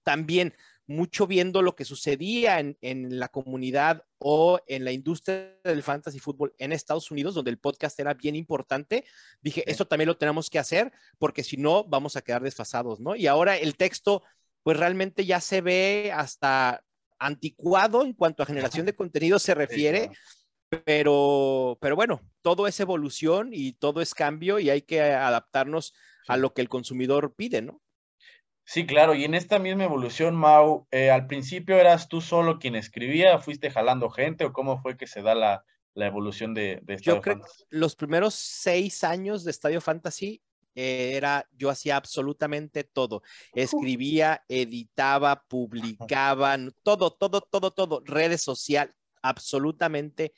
[0.05, 0.55] también
[0.91, 6.53] mucho viendo lo que sucedía en, la comunidad o en la industria del fantasy fútbol
[6.59, 9.05] en Estados Unidos, donde el podcast era bien importante.
[9.41, 13.15] Dije, esto también lo tenemos que hacer porque si no, vamos a quedar desfasados, ¿no?
[13.15, 14.25] Y ahora el texto,
[14.65, 16.83] pues realmente ya se ve hasta
[17.21, 20.11] anticuado en cuanto a generación de contenido se refiere,
[20.85, 25.95] pero, pero bueno, todo es evolución y todo es cambio y hay que adaptarnos
[26.27, 27.81] a lo que el consumidor pide, ¿no?
[28.65, 32.77] Sí, claro, y en esta misma evolución, Mau, eh, al principio eras tú solo quien
[32.77, 35.65] escribía, fuiste jalando gente o cómo fue que se da la,
[35.97, 40.41] evolución de, de Estadio Yo creo Que los primeros seis años de Estadio Fantasy
[40.75, 43.23] era, yo hacía absolutamente todo.
[43.53, 50.33] Escribía, editaba, publicaba, todo, todo, todo, todo, redes sociales, absolutamente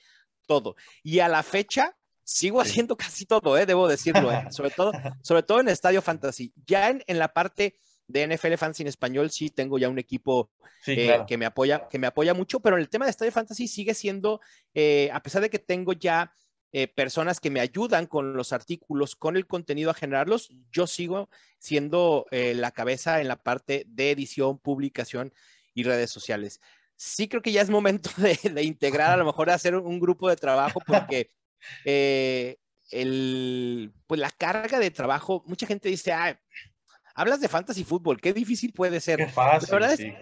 [0.47, 0.77] todo.
[1.03, 3.67] Y a la fecha sigo haciendo casi todo, ¿eh?
[3.67, 4.47] debo decirlo, ¿eh?
[4.51, 4.93] sobre, todo,
[5.23, 6.53] sobre todo en Estadio Fantasy.
[6.67, 10.51] Ya en, en, la parte de NFL Fans en español sí tengo ya un equipo
[10.87, 13.69] eh, que, me apoya, que me apoya mucho, pero en el tema de Estadio Fantasy
[13.69, 14.41] sigue siendo,
[15.13, 16.35] a pesar de que tengo ya
[16.75, 21.29] eh, personas que me ayudan con los artículos, con el contenido a generarlos, yo sigo
[21.59, 25.35] siendo eh, la cabeza en la parte de edición, publicación
[25.75, 26.63] y redes sociales.
[26.97, 30.37] Sí creo que ya es momento de, integrar, a lo mejor hacer un grupo de
[30.37, 31.31] trabajo porque
[31.85, 32.57] eh,
[32.91, 36.41] el, pues la carga de trabajo, mucha gente dice, ah,
[37.15, 39.19] hablas de fantasy fútbol, qué difícil puede ser.
[39.19, 40.15] Qué fácil, la, verdad es,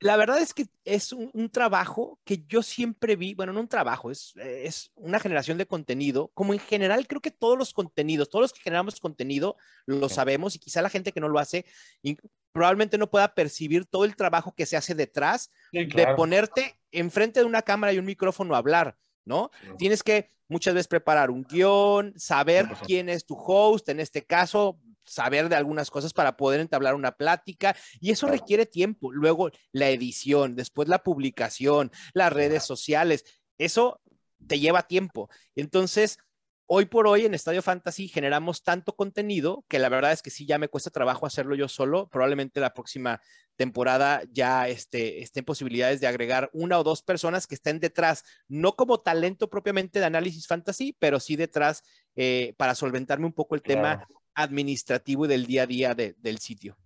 [0.00, 4.10] la verdad es que es un, trabajo que yo siempre vi, bueno, no un trabajo,
[4.10, 8.42] es, es una generación de contenido, como en general creo que todos los contenidos, todos
[8.42, 9.56] los que generamos contenido
[9.86, 11.64] lo sabemos y quizá la gente que no lo hace
[12.52, 17.46] probablemente no pueda percibir todo el trabajo que se hace detrás de ponerte enfrente de
[17.46, 18.96] una cámara y un micrófono a hablar.
[19.28, 19.50] ¿no?
[19.76, 24.80] Tienes que muchas veces preparar un guion, saber quién es tu host, en este caso,
[25.08, 29.12] saber de algunas cosas para poder entablar una plática y eso requiere tiempo.
[29.12, 33.24] Luego la edición, después la publicación, las redes sociales,
[33.58, 34.00] eso
[34.46, 35.28] te lleva tiempo.
[35.54, 36.18] Entonces,
[36.66, 40.46] hoy por hoy en Estadio Fantasy generamos tanto contenido que la verdad es que sí,
[40.46, 42.08] ya me cuesta trabajo hacerlo yo solo.
[42.08, 43.20] Probablemente la próxima
[43.56, 48.76] temporada ya este, estén posibilidades de agregar una o dos personas que estén detrás, no
[48.76, 51.82] como talento propiamente de análisis fantasy, pero sí detrás
[52.14, 54.06] eh, para solventarme un poco el tema
[54.38, 56.76] administrativo y del día a día del sitio.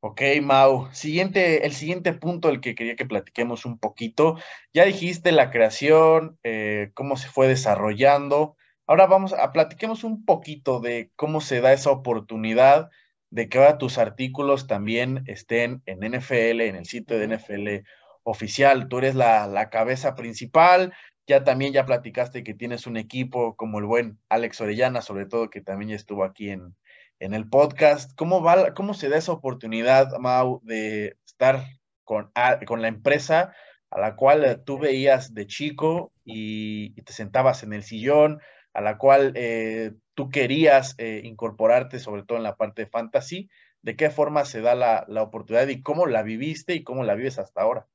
[0.00, 0.88] Ok, Mau.
[0.92, 4.36] Siguiente, el siguiente punto el que quería que platiquemos un poquito.
[4.72, 8.56] Ya dijiste la creación, eh, cómo se fue desarrollando.
[8.86, 12.90] Ahora vamos a platiquemos un poquito de cómo se da esa oportunidad
[13.30, 17.86] de que ahora tus artículos también estén en NFL, en el sitio de NFL
[18.22, 18.88] oficial.
[18.88, 20.94] Tú eres la, la cabeza principal,
[21.28, 25.50] ya también ya platicaste que tienes un equipo como el buen Alex Orellana, sobre todo
[25.50, 26.74] que también ya estuvo aquí en,
[27.20, 28.12] en el podcast.
[28.16, 31.66] ¿Cómo, va, ¿Cómo se da esa oportunidad, Mau, de estar
[32.04, 32.32] con,
[32.66, 33.54] con la empresa
[33.90, 38.40] a la cual tú veías de chico y, te sentabas en el sillón,
[38.72, 43.50] a la cual eh, tú querías eh, incorporarte, sobre todo en la parte de fantasy?
[43.82, 47.14] ¿De qué forma se da la, la oportunidad y cómo la viviste y cómo la
[47.14, 47.86] vives hasta ahora?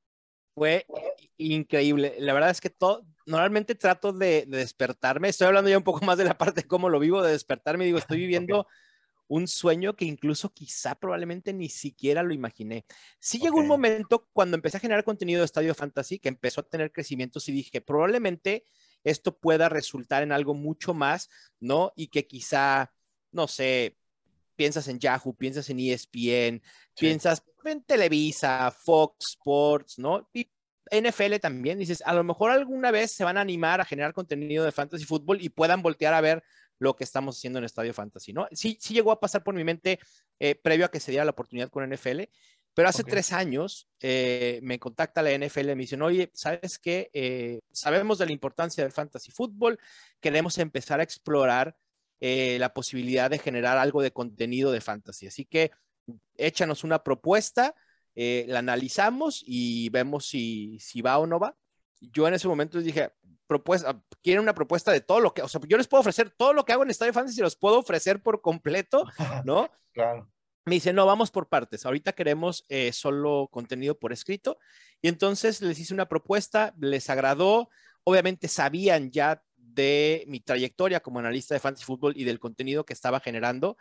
[0.54, 0.86] Fue
[1.36, 2.14] increíble.
[2.18, 5.28] La verdad es que todo, normalmente trato de, despertarme.
[5.28, 7.84] Estoy hablando ya un poco más de la parte de cómo lo vivo, de despertarme.
[7.84, 8.66] Digo, estoy viviendo
[9.26, 12.84] un sueño que incluso quizá probablemente ni siquiera lo imaginé.
[13.18, 16.68] Sí llegó un momento cuando empecé a generar contenido de Estadio Fantasy que empezó a
[16.68, 18.64] tener crecimientos y dije, probablemente
[19.02, 21.92] esto pueda resultar en algo mucho más, ¿no?
[21.96, 22.92] Y que quizá,
[23.32, 23.96] no sé,
[24.56, 26.62] piensas en Yahoo, piensas en ESPN,
[26.98, 30.28] piensas en Televisa, Fox Sports, ¿no?
[30.32, 30.48] Y
[30.90, 34.64] NFL también, dices, a lo mejor alguna vez se van a animar a generar contenido
[34.64, 36.42] de fantasy fútbol y puedan voltear a ver
[36.78, 38.46] lo que estamos haciendo en Estadio Fantasy, ¿no?
[38.52, 39.98] Sí, sí llegó a pasar por mi mente
[40.38, 42.22] eh, previo a que se diera la oportunidad con NFL,
[42.74, 47.08] pero hace tres años eh, me contacta la NFL y me dicen, oye, ¿sabes qué?
[47.12, 49.78] Eh, sabemos de la importancia del fantasy fútbol,
[50.20, 51.76] queremos empezar a explorar
[52.58, 55.26] la posibilidad de generar algo de contenido de fantasy.
[55.26, 55.70] Así que
[56.36, 57.74] échanos una propuesta
[58.16, 61.56] eh, la analizamos y vemos si, si va o no va.
[62.00, 63.10] Yo en ese momento dije,
[63.46, 66.52] propuesta, quieren una propuesta de todo lo que, o sea, yo les puedo ofrecer todo
[66.52, 69.04] lo que hago en Estadio Fantasy, los puedo ofrecer por completo,
[69.44, 69.70] ¿no?
[69.92, 70.30] claro.
[70.66, 71.84] Me dice, no, vamos por partes.
[71.84, 74.58] Ahorita queremos eh, solo contenido por escrito.
[75.02, 77.68] Y entonces les hice una propuesta, les agradó.
[78.02, 79.42] Obviamente sabían ya
[79.74, 83.76] de mi trayectoria como analista de fantasy fútbol y del contenido que estaba generando.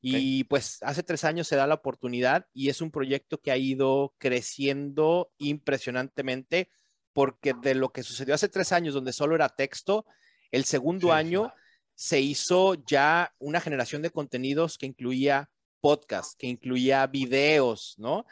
[0.00, 3.56] Y pues hace tres años se da la oportunidad y es un proyecto que ha
[3.56, 6.70] ido creciendo impresionantemente
[7.12, 10.06] porque de lo que sucedió hace tres años donde solo era texto,
[10.52, 11.52] el segundo año
[11.96, 18.24] se hizo ya una generación de contenidos que incluía podcast, que incluía videos, ¿no?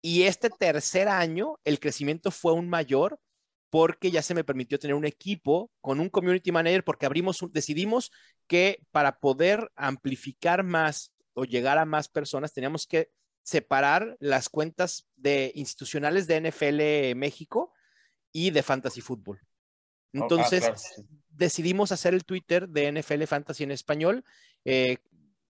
[0.00, 3.18] Y este tercer año el crecimiento fue aún mayor
[3.72, 8.12] porque ya se me permitió tener un equipo con un community manager porque abrimos, decidimos
[8.46, 13.10] que para poder amplificar más o llegar a más personas teníamos que
[13.42, 17.72] separar las cuentas de institucionales de NFL México
[18.30, 19.38] y de Fantasy Football.
[19.40, 24.22] Oh, ah, Entonces, decidimos hacer el Twitter de NFL Fantasy en español.
[24.66, 24.98] Eh,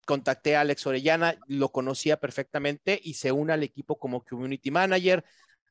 [0.04, 5.24] contacté a Alex Orellana, lo conocía perfectamente y se une al equipo como community manager.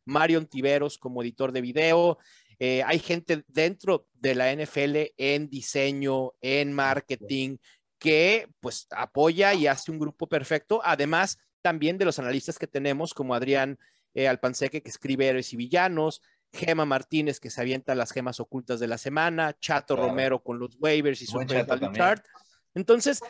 [0.06, 2.18] Marion Tiveros como editor de video.
[2.60, 7.58] Eh, hay gente dentro de la NFL en diseño, en marketing,
[7.98, 10.82] que pues apoya y hace un grupo perfecto.
[10.84, 13.80] Además, también de los analistas que tenemos, como Adrián
[14.14, 18.80] eh, Alpanseque, que escribe Héroes y Villanos, Gema Martínez, que se avienta las gemas ocultas
[18.80, 22.26] de la semana, Chato Romero con los waivers y su chart.
[22.74, 23.22] Entonces,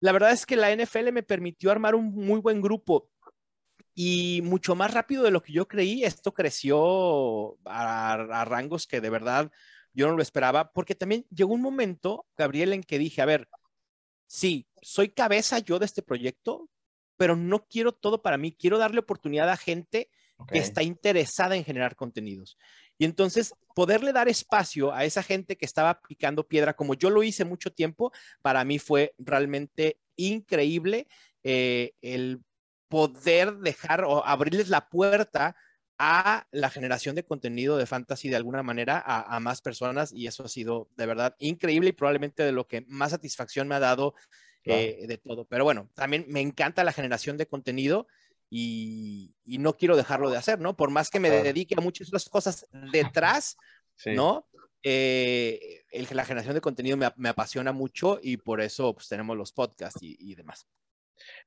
[0.00, 3.08] la verdad es que la NFL me permitió armar un muy buen grupo
[3.98, 6.04] y mucho más rápido de lo que yo creí.
[6.04, 9.50] Esto creció a, rangos que de verdad
[9.94, 13.48] yo no lo esperaba, porque también llegó un momento, Gabriel, en que dije, a ver,
[14.26, 16.68] sí, soy cabeza yo de este proyecto,
[17.16, 20.10] pero no quiero todo para mí, quiero darle oportunidad a gente
[20.52, 22.58] que está interesada en generar contenidos.
[22.98, 27.22] Y entonces poderle dar espacio a esa gente que estaba picando piedra, como yo lo
[27.22, 31.08] hice mucho tiempo, para mí fue realmente increíble
[31.42, 32.42] eh, el
[32.88, 35.56] poder dejar o abrirles la puerta
[35.98, 40.44] a la generación de contenido de fantasy de alguna manera a, más personas y eso
[40.44, 44.14] ha sido de verdad increíble y probablemente de lo que más satisfacción me ha dado
[44.64, 45.46] eh, de todo.
[45.46, 48.06] Pero bueno, también me encanta la generación de contenido
[48.50, 50.76] y, no quiero dejarlo de hacer, ¿no?
[50.76, 53.56] Por más que me dedique a muchas otras cosas detrás,
[54.06, 54.46] ¿no?
[54.82, 60.00] Eh, la generación de contenido me, apasiona mucho y por eso pues, tenemos los podcasts
[60.02, 60.66] y demás.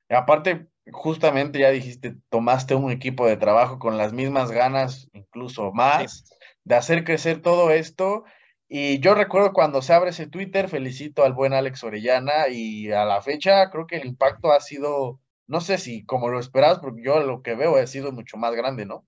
[0.08, 6.24] Aparte, justamente ya dijiste, tomaste un equipo de trabajo con las mismas ganas, incluso más,
[6.64, 8.24] de hacer crecer todo esto.
[8.68, 13.04] Y yo recuerdo cuando se abre ese Twitter, felicito al buen Alex Orellana y a
[13.04, 17.02] la fecha creo que el impacto ha sido, no sé si como lo esperabas, porque
[17.02, 19.04] yo lo que veo ha sido mucho más grande, ¿no?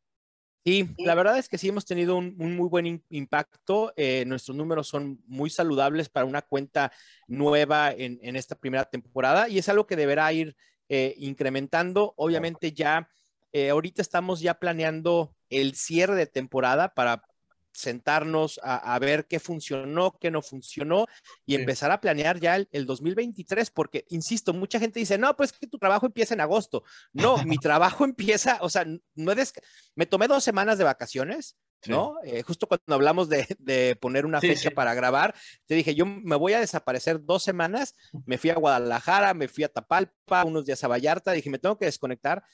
[0.64, 3.92] Sí, la verdad es que sí hemos tenido un, muy buen impacto.
[3.96, 6.92] Eh, nuestros números son muy saludables para una cuenta
[7.27, 10.55] nueva en, en, esta primera temporada y es algo que deberá ir
[10.88, 12.14] eh, incrementando.
[12.16, 13.09] Obviamente ya,
[13.53, 17.25] eh, ahorita estamos ya planeando el cierre de temporada para
[17.72, 21.06] sentarnos a, ver qué funcionó, qué no funcionó
[21.46, 25.66] y empezar a planear ya el, 2023, porque, insisto, mucha gente dice, no, pues que
[25.66, 26.85] tu trabajo empieza en agosto.
[27.12, 29.54] No, mi trabajo empieza, o sea, no es,
[29.94, 31.56] me tomé dos semanas de vacaciones,
[31.87, 32.16] ¿no?
[32.24, 35.35] Eh, justo cuando hablamos de, poner una fecha para grabar,
[35.66, 37.94] te dije, yo me voy a desaparecer dos semanas,
[38.26, 41.78] me fui a Guadalajara, me fui a Tapalpa, unos días a Vallarta, dije, me tengo
[41.78, 42.44] que desconectar,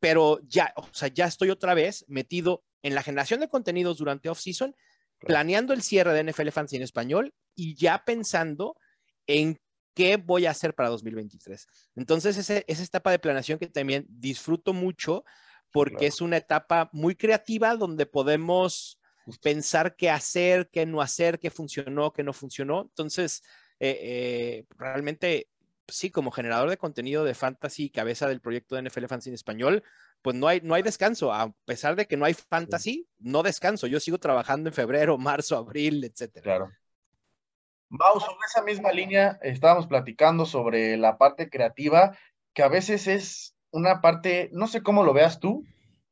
[0.00, 4.28] pero ya, o sea, ya estoy otra vez metido en la generación de contenidos durante
[4.28, 4.74] off-season,
[5.20, 8.76] planeando el cierre de NFL Fans en español y ya pensando
[9.26, 9.58] en
[9.94, 11.66] qué voy a hacer para 2023.
[11.96, 15.24] Entonces, esa etapa de planeación que también disfruto mucho
[15.72, 19.00] porque es una etapa muy creativa donde podemos
[19.42, 22.82] pensar qué hacer, qué no hacer, qué funcionó, qué no funcionó.
[22.82, 23.42] Entonces,
[23.80, 25.48] eh, eh, realmente,
[25.88, 29.84] sí, como generador de contenido de fantasy, cabeza del proyecto de NFL Fantasy en español,
[30.22, 31.32] pues no hay, no hay descanso.
[31.32, 33.86] A pesar de que no hay fantasy, no descanso.
[33.86, 36.42] Yo sigo trabajando en febrero, marzo, abril, etcétera.
[36.42, 36.72] Claro.
[37.88, 42.16] Mau, sobre esa misma línea, estábamos platicando sobre la parte creativa,
[42.52, 45.64] que a veces es una parte, no sé cómo lo veas tú,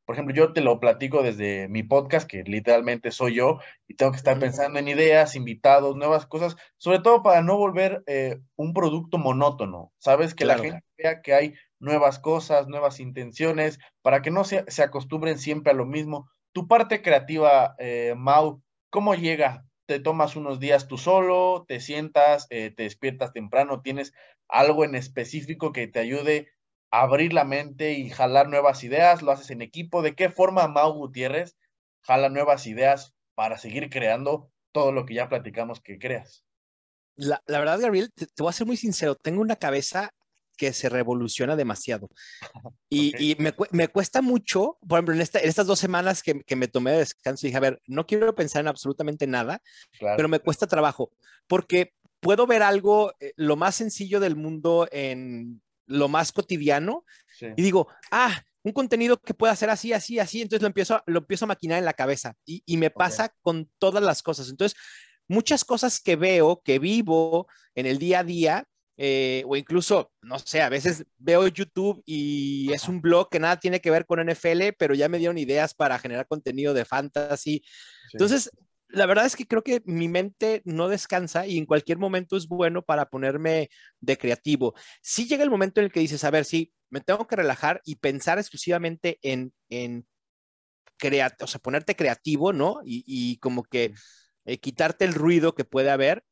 [0.05, 4.11] por ejemplo, yo te lo platico desde mi podcast, que literalmente soy yo, y tengo
[4.11, 8.73] que estar pensando en ideas, invitados, nuevas cosas, sobre todo para no volver eh, un
[8.73, 10.35] producto monótono, ¿sabes?
[10.35, 14.83] Que la gente vea que hay nuevas cosas, nuevas intenciones, para que no se, se
[14.83, 16.29] acostumbren siempre a lo mismo.
[16.53, 19.65] Tu parte creativa, eh, Mau, ¿cómo llega?
[19.87, 21.65] ¿Te tomas unos días tú solo?
[21.67, 22.47] ¿Te sientas?
[22.49, 23.81] Eh, ¿Te despiertas temprano?
[23.81, 24.13] ¿Tienes
[24.47, 26.47] algo en específico que te ayude
[27.01, 29.21] abrir la mente y jalar nuevas ideas?
[29.21, 30.01] ¿Lo haces en equipo?
[30.01, 31.57] ¿De qué forma Mau Gutiérrez
[32.01, 36.45] jala nuevas ideas para seguir creando todo lo que ya platicamos que creas?
[37.15, 40.11] La, verdad, Gabriel, te, voy a ser muy sincero, tengo una cabeza
[40.57, 42.09] que se revoluciona demasiado.
[42.89, 43.35] Y,
[43.71, 47.57] me, cuesta mucho, por ejemplo, en, estas dos semanas que, me tomé de descanso, dije,
[47.57, 49.61] a ver, no quiero pensar en absolutamente nada,
[49.99, 51.11] pero me cuesta trabajo,
[51.45, 57.05] porque puedo ver algo, eh, lo más sencillo del mundo en lo más cotidiano,
[57.55, 61.19] y digo, ah, un contenido que pueda ser así, así, así, entonces lo empiezo, lo
[61.19, 64.49] empiezo a maquinar en la cabeza y, me pasa con todas las cosas.
[64.49, 64.77] Entonces,
[65.27, 68.67] muchas cosas que veo, que vivo en el día a día,
[68.97, 73.59] eh, o incluso, no sé, a veces veo YouTube y es un blog que nada
[73.59, 77.63] tiene que ver con NFL, pero ya me dieron ideas para generar contenido de fantasy.
[78.13, 78.49] Entonces,
[78.95, 82.47] la verdad es que creo que mi mente no descansa y en cualquier momento es
[82.47, 83.69] bueno para ponerme
[83.99, 84.73] de creativo.
[85.01, 87.81] Si llega el momento en el que dices, a ver, sí, me tengo que relajar
[87.83, 90.07] y pensar exclusivamente en, en
[91.41, 92.79] o sea, ponerte creativo, ¿no?
[92.85, 93.93] Y, como que
[94.45, 96.23] eh, quitarte el ruido que puede haber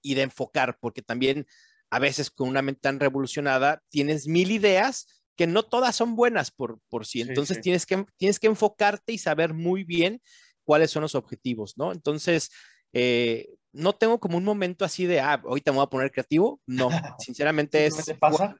[0.00, 1.46] y de enfocar, porque también
[1.90, 6.52] a veces con una mente tan revolucionada tienes mil ideas que no todas son buenas
[6.52, 7.22] por, por sí.
[7.22, 10.22] Entonces Tienes, que, tienes que enfocarte y saber muy bien
[10.66, 11.92] cuáles son los objetivos, ¿no?
[11.92, 12.50] Entonces,
[12.92, 16.60] eh, no tengo como un momento así de, ah, ahorita me voy a poner creativo.
[16.66, 16.88] No,
[17.18, 18.12] sinceramente es...
[18.18, 18.56] pasa?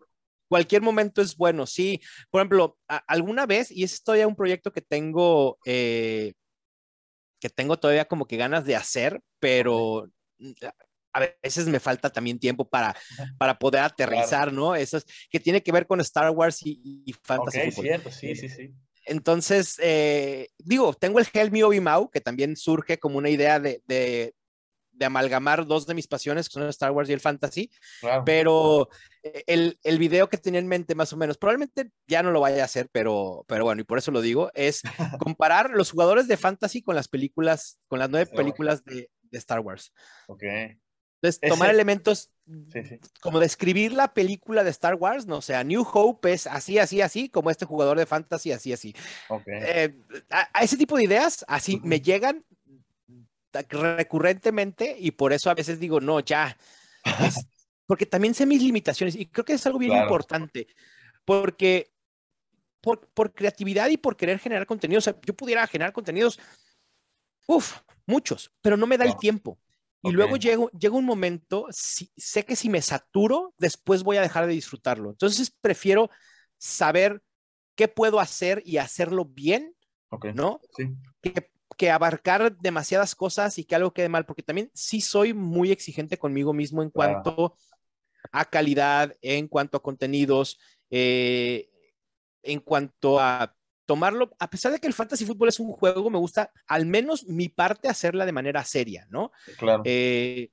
[0.48, 2.00] Cualquier momento es bueno, sí.
[2.30, 2.78] Por ejemplo,
[3.08, 6.34] alguna vez, y es todavía un proyecto que tengo, eh,
[7.40, 10.08] que tengo todavía como que ganas de hacer, pero
[11.12, 12.94] a veces me falta también tiempo para,
[13.38, 14.76] para poder aterrizar, ¿no?
[14.76, 17.58] Eso es, que tiene que ver con Star Wars y, y Fantasy.
[17.58, 18.72] Ok, cierto, sí, sí, sí.
[19.06, 23.82] Entonces, eh, digo, tengo el Helm Me Mau, que también surge como una idea de,
[23.86, 24.34] de,
[25.00, 27.70] amalgamar dos de mis pasiones, que son Star Wars y el Fantasy,
[28.24, 28.88] pero
[29.22, 32.40] eh, el, el, video que tenía en mente más o menos, probablemente ya no lo
[32.40, 34.82] vaya a hacer, pero, pero bueno, y por eso lo digo, es
[35.20, 39.60] comparar los jugadores de Fantasy con las películas, con las nueve películas de, de Star
[39.60, 39.92] Wars.
[40.28, 40.42] Ok.
[41.22, 42.30] Entonces, tomar elementos
[43.20, 47.00] como describir la película de Star Wars, no o sea, New Hope es así, así,
[47.00, 48.94] así, como este jugador de fantasy, así, así.
[49.46, 49.98] Eh,
[50.30, 52.44] a, ese tipo de ideas, así me llegan
[53.68, 56.56] recurrentemente y por eso a veces digo, no, ya.
[57.86, 60.68] porque también sé mis limitaciones y creo que es algo bien importante,
[61.24, 61.90] porque
[62.80, 66.38] por, por, creatividad y por querer generar contenidos, o sea, yo pudiera generar contenidos,
[67.48, 69.58] uff, muchos, pero no me da el tiempo.
[70.10, 74.22] Y luego llego, llega un momento, si, sé que si me saturo, después voy a
[74.22, 75.10] dejar de disfrutarlo.
[75.10, 76.10] Entonces prefiero
[76.58, 77.22] saber
[77.74, 79.74] qué puedo hacer y hacerlo bien,
[80.34, 80.60] ¿no?
[81.20, 85.72] Que, que, abarcar demasiadas cosas y que algo quede mal, porque también sí soy muy
[85.72, 87.56] exigente conmigo mismo en cuanto
[88.32, 90.58] a calidad, en cuanto a contenidos,
[90.90, 91.68] eh,
[92.42, 93.55] en cuanto a
[93.86, 97.24] tomarlo, a pesar de que el fantasy fútbol es un juego, me gusta al menos
[97.26, 99.32] mi parte hacerla de manera seria, ¿no?
[99.56, 99.82] Claro.
[99.86, 100.50] Eh,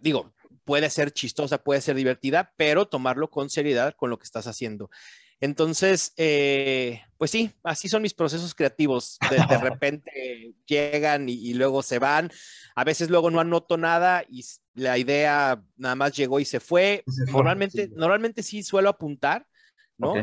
[0.00, 0.32] digo,
[0.64, 4.90] puede ser chistosa, puede ser divertida, pero tomarlo con seriedad con lo que estás haciendo.
[5.42, 9.18] Entonces, eh, pues sí, así son mis procesos creativos.
[9.30, 9.36] De,
[9.80, 12.30] repente llegan y, luego se van.
[12.74, 14.44] A veces luego no anoto nada y
[14.74, 17.04] la idea nada más llegó y se fue.
[17.32, 17.92] normalmente, sí.
[17.96, 19.46] normalmente sí suelo apuntar,
[19.96, 20.14] ¿no?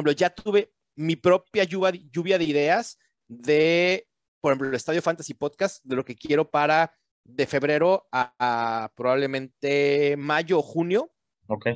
[0.00, 2.98] Por ejemplo, ya tuve mi propia lluvia, de ideas
[3.28, 4.08] de,
[4.40, 10.16] por ejemplo, el Estadio Fantasy Podcast, de lo que quiero para de febrero a, probablemente
[10.16, 11.12] mayo o junio.
[11.48, 11.66] Ok.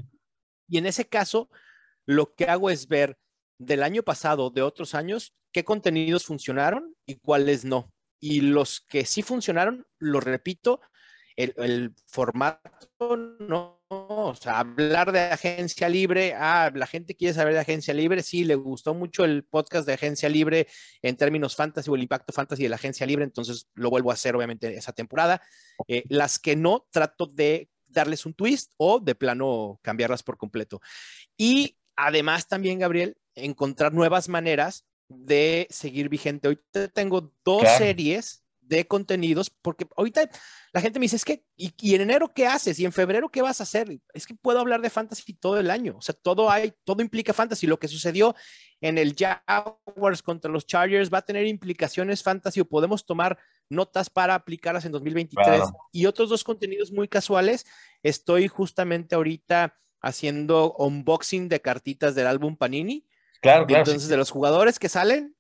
[0.69, 1.51] Y en ese caso,
[2.07, 3.19] lo que hago es ver
[3.59, 7.93] del año pasado, de otros años, qué contenidos funcionaron y cuáles no.
[8.21, 10.81] Y los que sí funcionaron, lo repito,
[11.37, 17.61] el, formato no, o sea, hablar de agencia libre, ah, la gente quiere saber de
[17.61, 20.69] agencia libre, sí, le gustó mucho el podcast de agencia libre
[21.03, 24.15] en términos fantasy o el impacto fantasy de la agencia libre, entonces lo vuelvo a
[24.15, 25.43] hacer obviamente esa temporada.
[25.89, 30.81] Eh, las que no, trato de darles un twist o de plano cambiarlas por completo.
[31.37, 36.49] Y además también, Gabriel, encontrar nuevas maneras de seguir vigente.
[36.49, 36.61] Hoy
[36.93, 40.29] tengo dos series de contenidos, porque ahorita
[40.73, 42.79] la gente me dice, es que, ¿y, en enero qué haces?
[42.79, 43.99] ¿Y en febrero qué vas a hacer?
[44.13, 47.33] Es que puedo hablar de fantasy todo el año, o sea, todo hay, todo implica
[47.33, 47.67] fantasy.
[47.67, 48.35] Lo que sucedió
[48.81, 53.39] en el Jaguars contra los Chargers va a tener implicaciones fantasy o podemos tomar
[53.69, 55.63] notas para aplicarlas en 2023
[55.93, 57.67] y otros dos contenidos muy casuales.
[58.03, 63.07] Estoy justamente ahorita haciendo unboxing de cartitas del álbum Panini.
[63.41, 63.83] Claro, claro.
[63.83, 65.35] Entonces, de los jugadores que salen,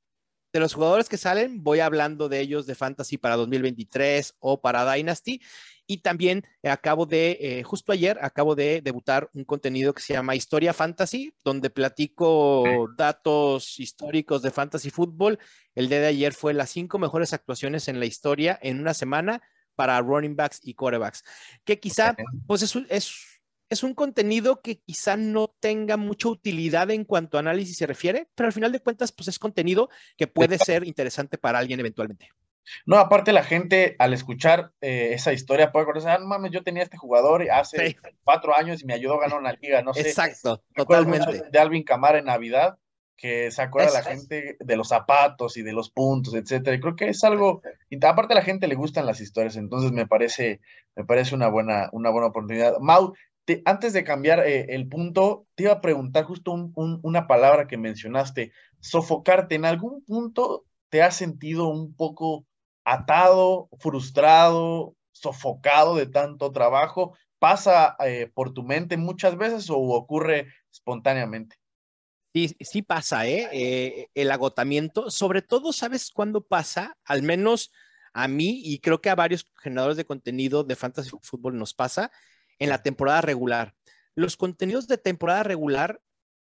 [0.55, 4.91] de los jugadores que salen, voy hablando de ellos de Fantasy para 2023 o para
[4.95, 5.43] Dynasty.
[5.85, 10.37] Y también acabo de, eh, justo ayer, acabo de debutar un contenido que se llama
[10.37, 12.63] Historia Fantasy, donde platico
[12.97, 15.41] datos históricos de fantasy fútbol.
[15.75, 19.43] El día de ayer fue las cinco mejores actuaciones en la historia en una semana
[19.75, 21.25] para running backs y quarterbacks,
[21.65, 22.15] que quizá,
[22.47, 23.34] pues es, es
[23.69, 28.29] es un contenido que quizá no tenga mucha utilidad en cuanto a análisis se refiere,
[28.35, 32.29] pero al final de cuentas, pues es contenido que puede ser interesante para alguien eventualmente.
[32.87, 36.63] No, aparte la gente al escuchar eh, esa historia puede decir, ah, no mames, yo
[36.63, 40.01] tenía este jugador hace cuatro años y me ayudó a ganar una liga, no sé.
[40.01, 41.45] Exacto, totalmente.
[41.51, 42.79] De Alvin Camara en Navidad,
[43.17, 46.77] que se acuerda la gente de los zapatos y de los puntos, etcétera.
[46.77, 49.93] Y creo que es algo, y aparte a la gente le gustan las historias, entonces
[49.93, 50.61] me parece,
[50.97, 52.79] me parece una buena, una buena oportunidad.
[52.81, 53.15] Mau,
[53.65, 58.53] antes de cambiar eh, el punto, te iba a preguntar justo una palabra que mencionaste,
[58.81, 59.55] sofocarte.
[59.55, 62.47] ¿En algún punto te has sentido un poco
[62.85, 67.17] atado, frustrado, sofocado de tanto trabajo?
[67.39, 71.57] ¿Pasa eh, por tu mente muchas veces o ocurre espontáneamente?
[72.33, 73.49] Sí, sí pasa, ¿eh?
[73.53, 74.09] ¿eh?
[74.15, 76.97] El agotamiento, sobre todo, ¿sabes cuándo pasa?
[77.05, 77.71] Al menos
[78.13, 82.11] a mí y creo que a varios generadores de contenido de fantasy fútbol nos pasa
[82.59, 83.75] en la temporada regular.
[84.15, 86.01] Los contenidos de temporada regular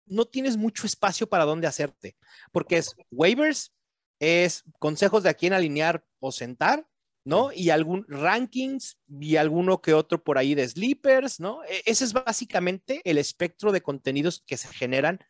[0.06, 2.16] no tienes mucho espacio para dónde hacerte,
[2.52, 3.72] porque es waivers,
[4.20, 6.86] es consejos de a quién alinear o sentar,
[7.24, 7.50] ¿no?
[7.52, 11.64] Y algún rankings y alguno que otro por ahí de sleepers, ¿no?
[11.64, 15.20] E, ese es básicamente el espectro de contenidos que se generan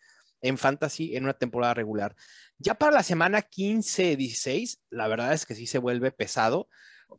[0.42, 2.16] en fantasy en una temporada regular.
[2.58, 6.68] Ya para la semana 15, 16, la verdad es que sí se vuelve pesado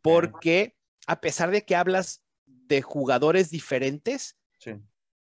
[0.02, 0.76] porque
[1.08, 2.25] a pesar de que hablas
[2.68, 4.36] de jugadores diferentes,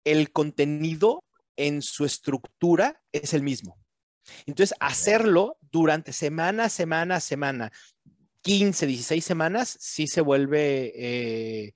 [0.04, 1.24] el contenido
[1.56, 3.78] en su estructura es el mismo.
[4.46, 7.72] Entonces, hacerlo durante semana, semana, semana,
[8.42, 11.74] 15, 16 semanas, sí se vuelve eh,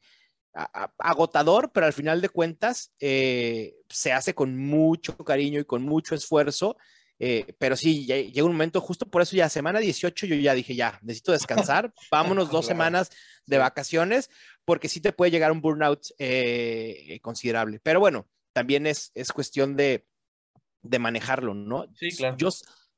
[0.99, 6.15] agotador, pero al final de cuentas eh, se hace con mucho cariño y con mucho
[6.15, 6.77] esfuerzo.
[7.23, 10.75] Eh, pero sí, llega un momento, justo por eso ya semana 18 yo ya dije,
[10.75, 13.11] ya, necesito descansar, vámonos dos semanas
[13.45, 14.31] de vacaciones,
[14.65, 17.81] porque sí te puede llegar un burnout eh, considerable.
[17.83, 20.07] Pero bueno, también es, es cuestión de,
[20.83, 21.87] de manejarlo, ¿no?
[21.95, 22.37] Sí, claro.
[22.37, 22.51] Yo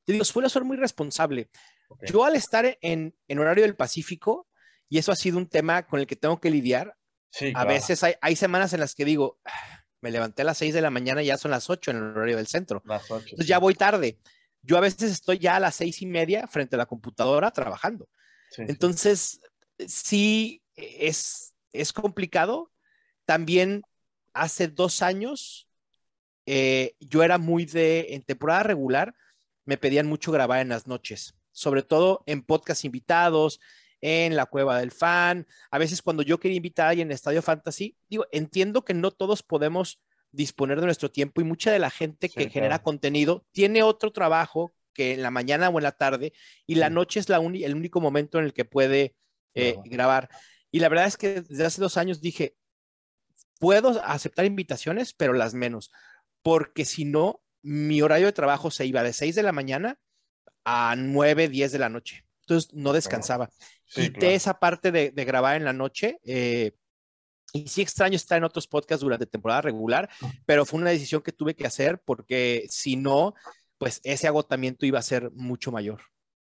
[0.05, 1.51] te digo, suelo ser muy responsable.
[2.07, 4.49] Yo al estar en, en, horario del Pacífico,
[4.89, 6.97] y eso ha sido un tema con el que tengo que lidiar,
[7.31, 10.59] sí, a veces hay, hay, semanas en las que digo, ah, me levanté a las
[10.59, 12.83] 6 de la mañana y ya son las 8 en el horario del centro.
[12.87, 14.19] Las 8, Entonces ya voy tarde.
[14.63, 18.09] Yo a veces estoy ya a las seis y media frente a la computadora trabajando.
[18.51, 19.41] Sí, Entonces,
[19.87, 22.71] sí, es, es complicado.
[23.25, 23.83] También
[24.33, 25.69] hace dos años
[26.47, 29.15] eh, yo era muy de, en temporada regular,
[29.65, 33.61] me pedían mucho grabar en las noches, sobre todo en podcast invitados,
[34.01, 35.47] en la cueva del fan.
[35.71, 39.13] A veces cuando yo quería invitar a alguien en Estadio Fantasy, digo, entiendo que no
[39.13, 40.01] todos podemos
[40.33, 44.75] disponer de nuestro tiempo y mucha de la gente que genera contenido tiene otro trabajo
[44.95, 46.33] que en la mañana o en la tarde
[46.67, 49.15] y la noche es la el único momento en el que puede
[49.55, 50.29] eh, grabar.
[50.73, 52.57] Y la verdad es que desde hace dos años dije,
[53.61, 55.93] puedo aceptar invitaciones, pero las menos,
[56.43, 59.99] porque si no, mi horario de trabajo se iba de 6 de la mañana
[60.65, 62.25] a 9, 10 de la noche.
[62.41, 63.51] Entonces no descansaba.
[63.85, 66.19] Quité esa parte de, grabar en la noche.
[66.25, 66.73] Eh,
[67.53, 70.09] y sí extraño estar en otros podcasts durante temporada regular,
[70.47, 73.35] pero fue una decisión que tuve que hacer porque si no,
[73.77, 76.01] pues ese agotamiento iba a ser mucho mayor.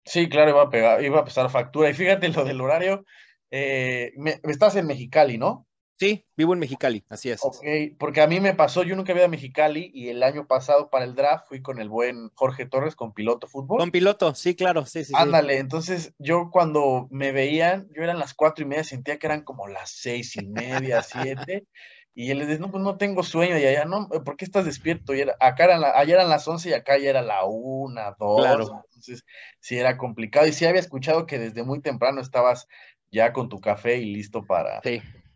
[0.04, 1.88] Sí, claro, iba a pegar, iba a pasar factura.
[1.90, 3.04] Y fíjate lo del horario,
[3.50, 5.66] eh, me, estás en Mexicali, ¿no?
[5.98, 7.40] Sí, vivo en Mexicali, así es.
[7.42, 7.64] Ok,
[7.98, 10.90] porque a mí me pasó, yo nunca había ido a Mexicali y el año pasado
[10.90, 13.78] para el draft fui con el buen Jorge Torres con piloto fútbol.
[13.78, 15.14] Con piloto, sí, claro, sí, sí.
[15.16, 19.42] Ándale, entonces yo cuando me veían, yo eran las cuatro y media, sentía que eran
[19.42, 21.66] como las seis y media, siete,
[22.14, 24.66] y él les dice, no, pues no tengo sueño, y allá, no, ¿por qué estás
[24.66, 25.14] despierto?
[25.14, 28.42] Y era, acá eran allá eran las once y acá ya era la una, dos,
[28.42, 28.84] claro.
[28.88, 29.24] entonces
[29.60, 32.68] sí era complicado, y sí había escuchado que desde muy temprano estabas
[33.16, 34.82] ya con tu café y listo para,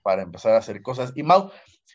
[0.02, 1.12] para empezar a hacer cosas.
[1.16, 1.50] Y Mau,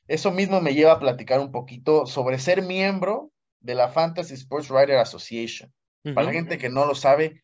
[0.07, 4.69] eso mismo me lleva a platicar un poquito sobre ser miembro de la Fantasy Sports
[4.69, 5.71] Writer Association.
[6.13, 7.43] Para la gente que no lo sabe,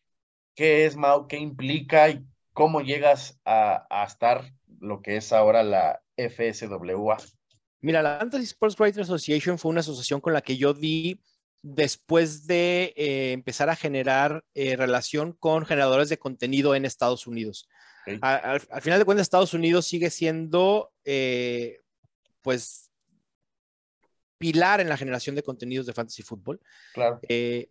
[0.54, 1.26] ¿qué es Mau?
[1.26, 2.10] ¿Qué implica?
[2.10, 7.16] ¿Y cómo llegas a, estar lo que es ahora la FSWA?
[7.80, 11.20] Mira, la Fantasy Sports Writer Association fue una asociación con la que yo di
[11.62, 17.68] después de eh, empezar a generar eh, relación con generadores de contenido en Estados Unidos
[18.20, 21.78] al, final de cuentas, Estados Unidos sigue siendo, eh,
[22.40, 22.90] pues,
[24.38, 26.60] pilar en la generación de contenidos de fantasy fútbol.
[26.94, 27.20] Claro.
[27.28, 27.70] Eh,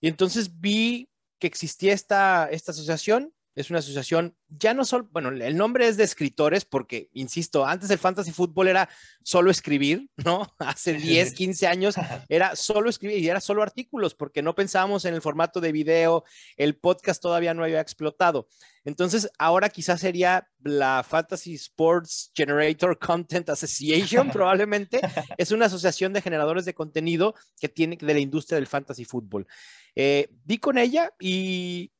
[0.00, 1.08] y entonces vi
[1.38, 5.96] que existía esta, esta asociación, Es una asociación, ya no solo, bueno, el nombre es
[5.96, 8.88] de escritores porque, insisto, antes el fantasy fútbol era
[9.22, 10.52] solo escribir, ¿no?
[10.58, 11.94] Hace 10, 15 años
[12.28, 16.24] era solo escribir y era solo artículos porque no pensábamos en el formato de video,
[16.56, 18.48] el podcast todavía no había explotado.
[18.84, 25.00] Entonces, ahora quizás sería la Fantasy Sports Generator Content Association, probablemente.
[25.38, 29.46] Es una asociación de generadores de contenido que tiene de la industria del fantasy fútbol.
[29.94, 31.92] Eh, di con ella y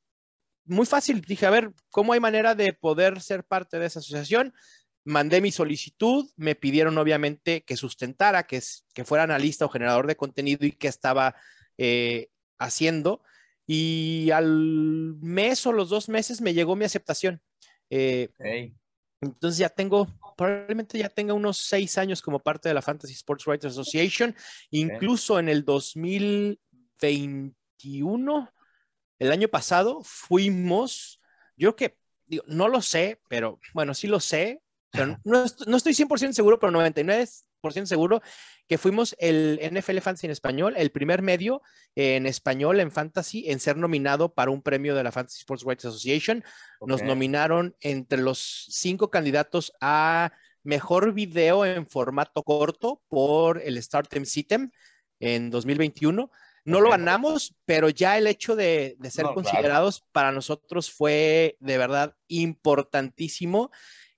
[0.65, 1.21] muy fácil.
[1.21, 4.55] Dije, a ver, ¿cómo hay manera de poder ser parte de esa asociación?
[5.05, 8.63] Mandé mi solicitud, me pidieron obviamente que sustentara, que,
[8.95, 11.35] que fuera analista o generador de contenido y que estaba
[11.77, 13.23] eh, haciendo.
[13.67, 17.43] Y al mes o los dos meses me llegó mi aceptación.
[17.91, 18.29] Eh,
[19.21, 23.47] entonces ya tengo, probablemente ya tenga unos seis años como parte de la Fantasy Sports
[23.47, 24.35] Writers Association.
[24.71, 28.54] Incluso en el 2021
[29.19, 31.21] el año pasado fuimos,
[31.57, 31.97] yo que,
[32.27, 36.59] digo, no lo sé, pero bueno, sí lo sé, pero no, no estoy 100% seguro,
[36.59, 38.23] pero 99% seguro
[38.67, 41.63] que fuimos el NFL Fantasy en español, el primer medio
[41.95, 45.85] en español en fantasy en ser nominado para un premio de la Fantasy Sports Rights
[45.85, 46.43] Association.
[46.81, 54.25] Nos nominaron entre los cinco candidatos a mejor video en formato corto por el Startem
[54.25, 54.71] Sitem
[55.21, 56.31] en 2021.
[56.65, 62.17] No lo ganamos, pero ya el hecho de, ser considerados para nosotros fue de verdad
[62.29, 63.71] importantísimo.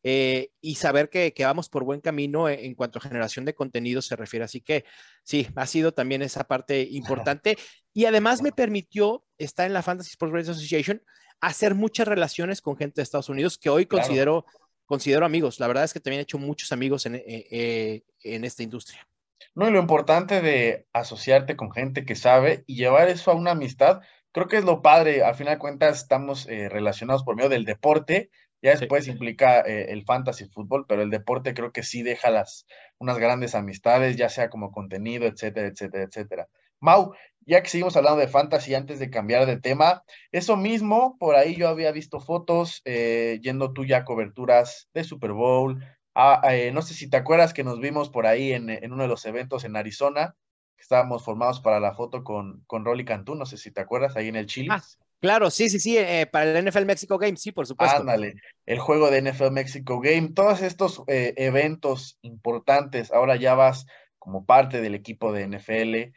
[0.09, 4.15] Eh, y saber que, vamos por buen camino en, cuanto a generación de contenido se
[4.15, 4.45] refiere.
[4.45, 4.85] Así que
[5.25, 7.59] sí, ha sido también esa parte importante.
[7.93, 11.03] Y además me permitió estar en la Fantasy Sports Association,
[11.41, 14.47] hacer muchas relaciones con gente de Estados Unidos que hoy considero,
[14.85, 15.59] considero amigos.
[15.59, 19.09] La verdad es que también he hecho muchos amigos en, eh, eh, en esta industria.
[19.55, 23.53] No, y lo importante de asociarte con gente que sabe y llevar eso a una
[23.53, 24.01] amistad,
[24.33, 25.25] creo que es lo padre.
[25.25, 28.31] Al final de cuentas, estamos eh, relacionados por medio del deporte.
[28.63, 32.67] Ya después implica eh, el fantasy fútbol, pero el deporte creo que sí deja las,
[32.99, 36.49] unas grandes amistades, ya sea como contenido, etcétera, etcétera, etcétera.
[36.81, 37.15] Mau,
[37.47, 41.57] ya que seguimos hablando de fantasy antes de cambiar de tema, eso mismo, por ahí
[41.57, 45.83] yo había visto fotos eh, yendo tú ya coberturas de Super Bowl,
[46.19, 49.09] Ah, eh, no sé si te acuerdas que nos vimos por ahí en, uno de
[49.09, 50.35] los eventos en Arizona,
[50.75, 54.17] que estábamos formados para la foto con, con Rolly Cantú, no sé si te acuerdas,
[54.17, 54.69] ahí en el Chile.
[54.71, 54.83] Ah,
[55.21, 57.99] claro, sí, sí, sí, eh, para el NFL Mexico Game, sí, por supuesto.
[57.99, 63.85] Ándale, el juego de NFL Mexico Game, todos estos eh, eventos importantes, ahora ya vas
[64.19, 66.15] como parte del equipo de NFL.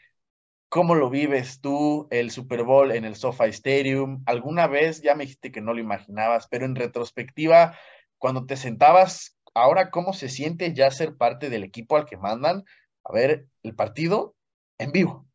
[0.70, 4.24] ¿Cómo lo vives tú, el Super Bowl en el SoFi Stadium?
[4.26, 7.78] ¿Alguna vez ya me dijiste que no lo imaginabas, pero en retrospectiva,
[8.18, 12.64] cuando te sentabas ahora cómo se siente ya ser parte del equipo al que mandan
[13.04, 14.36] a ver el partido
[14.78, 15.28] en vivo.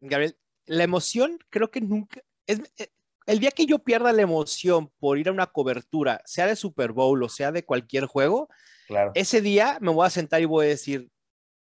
[0.00, 0.36] Gabriel,
[0.66, 2.90] la emoción creo que nunca es eh,
[3.26, 6.92] el día que yo pierda la emoción por ir a una cobertura, sea de Super
[6.92, 8.48] Bowl o sea de cualquier juego,
[8.86, 9.12] claro.
[9.14, 11.10] ese día me voy a sentar y voy a decir,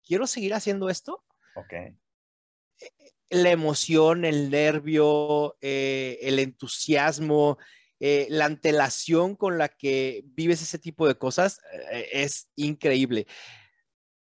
[0.05, 1.23] ¿quiero seguir haciendo esto?
[1.55, 1.73] Ok.
[3.29, 7.57] La emoción, el nervio, eh, el entusiasmo,
[8.03, 11.59] eh, la antelación con la que vives ese tipo de cosas
[11.91, 13.27] eh, es increíble.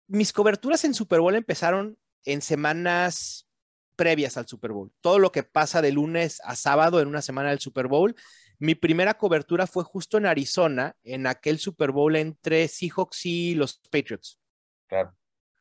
[0.05, 3.49] Mis coberturas en Super Bowl empezaron en semanas
[3.95, 4.91] previas al Super Bowl.
[5.01, 8.15] Todo lo que pasa de lunes a sábado en una semana del Super Bowl.
[8.59, 13.81] Mi primera cobertura fue justo en Arizona, en aquel Super Bowl entre Seahawks y los
[13.89, 14.39] Patriots.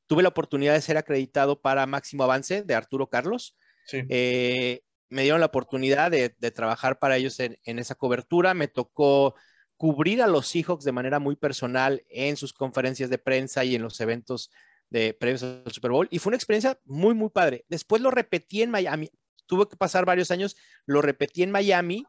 [0.06, 3.56] Tuve la oportunidad de ser acreditado para Máximo Avance de Arturo Carlos.
[3.86, 4.02] Sí.
[4.10, 4.82] Eh,
[5.14, 8.52] me dieron la oportunidad de, trabajar para ellos en, esa cobertura.
[8.52, 9.36] Me tocó
[9.76, 13.82] cubrir a los Seahawks de manera muy personal en sus conferencias de prensa y en
[13.82, 14.50] los eventos
[14.90, 16.08] de previos al Super Bowl.
[16.10, 17.64] Y fue una experiencia muy, muy padre.
[17.68, 19.08] Después lo repetí en Miami.
[19.46, 22.04] Tuve que pasar varios años, lo repetí en Miami.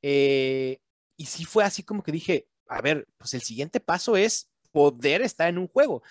[0.00, 0.80] Eh,
[1.18, 5.20] y sí fue así como que dije, a ver, pues el siguiente paso es poder
[5.20, 6.02] estar en un juego.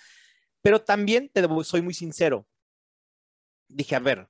[0.61, 2.47] Pero también te soy muy sincero.
[3.67, 4.29] Dije, a ver,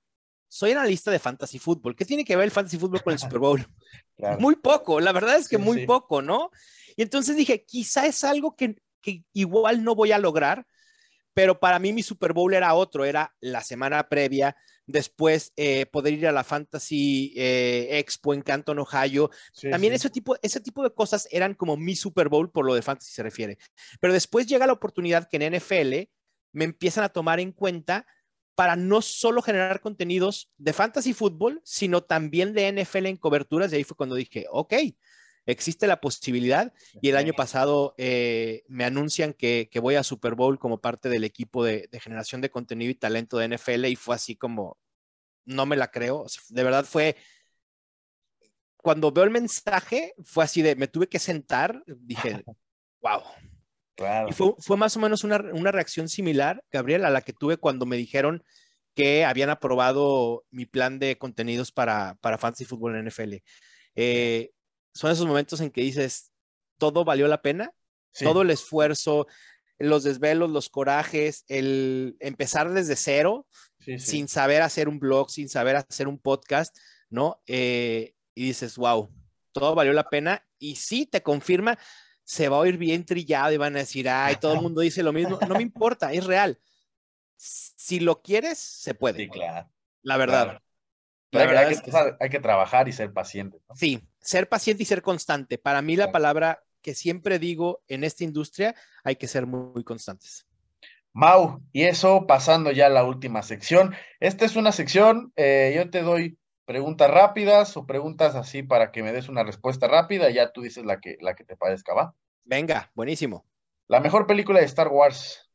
[0.56, 1.98] soy analista de fantasy fútbol.
[1.98, 3.68] ¿Qué tiene que ver el fantasy fútbol con el Super Bowl?
[4.40, 6.50] Muy poco, la verdad es que muy poco, ¿no?
[6.96, 8.78] Y entonces dije, quizá es algo que,
[9.34, 10.66] igual no voy a lograr,
[11.34, 16.14] pero para mí mi Super Bowl era otro, era la semana previa, después eh, poder
[16.14, 19.30] ir a la Fantasy eh, Expo en Canton, Ohio.
[19.70, 22.82] También Ese, tipo, ese tipo de cosas eran como mi Super Bowl por lo de
[22.82, 23.58] Fantasy se refiere.
[24.00, 26.10] Pero después llega la oportunidad que en NFL
[26.54, 28.08] me empiezan a tomar en cuenta
[28.56, 33.72] para no solo generar contenidos de fantasy fútbol, sino también de NFL en coberturas.
[33.72, 34.74] Y ahí fue cuando dije, ok,
[35.46, 36.74] existe la posibilidad.
[37.02, 41.24] Y el año pasado eh, me anuncian que, voy a Super Bowl como parte del
[41.24, 44.78] equipo de, generación de contenido y talento de NFL y fue así como,
[45.44, 46.26] no me la creo.
[46.50, 47.18] De verdad fue
[48.78, 52.44] cuando veo el mensaje, fue así de, me tuve que sentar, dije,
[53.02, 53.22] wow.
[53.96, 54.28] Claro.
[54.30, 57.58] Y fue, fue más o menos una, una reacción similar, Gabriel, a la que tuve
[57.58, 58.44] cuando me dijeron
[58.94, 63.36] que habían aprobado mi plan de contenidos para, para Fantasy Fútbol en NFL.
[63.96, 64.52] Eh,
[64.94, 66.32] son esos momentos en que dices,
[66.78, 67.72] todo valió la pena,
[68.14, 68.24] Sí.
[68.24, 69.28] todo el esfuerzo,
[69.78, 73.46] los desvelos, los corajes, el empezar desde cero,
[73.82, 74.12] Sí, sí.
[74.12, 76.78] sin saber hacer un blog, sin saber hacer un podcast,
[77.10, 77.42] ¿no?
[77.46, 79.10] Eh, y dices, wow,
[79.52, 80.46] todo valió la pena.
[80.60, 81.78] Y sí, te confirma,
[82.26, 85.02] se va a oír bien trillado y van a decir, ay, todo el mundo dice
[85.04, 85.40] lo mismo.
[85.48, 86.60] No me importa, es real.
[87.38, 89.20] Si lo quieres, se puede.
[89.24, 89.70] Sí, claro.
[90.02, 90.44] La verdad.
[90.44, 90.62] claro.
[91.32, 93.60] La verdad hay que, es que trabajar- hay que trabajar y ser paciente.
[93.70, 93.76] ¿no?
[93.76, 95.58] Sí, ser paciente y ser constante.
[95.58, 96.12] Para mí la Claro.
[96.14, 100.46] palabra que siempre digo en esta industria, hay que ser muy, muy constantes.
[101.14, 103.96] Mau, y eso pasando ya a la última sección.
[104.20, 109.04] Esta es una sección, eh, yo te doy preguntas rápidas o preguntas así para que
[109.04, 112.16] me des una respuesta rápida, ya tú dices la que, la que te parezca, ¿va?
[112.44, 113.46] Venga, buenísimo.
[113.88, 115.50] La mejor película de Star Wars,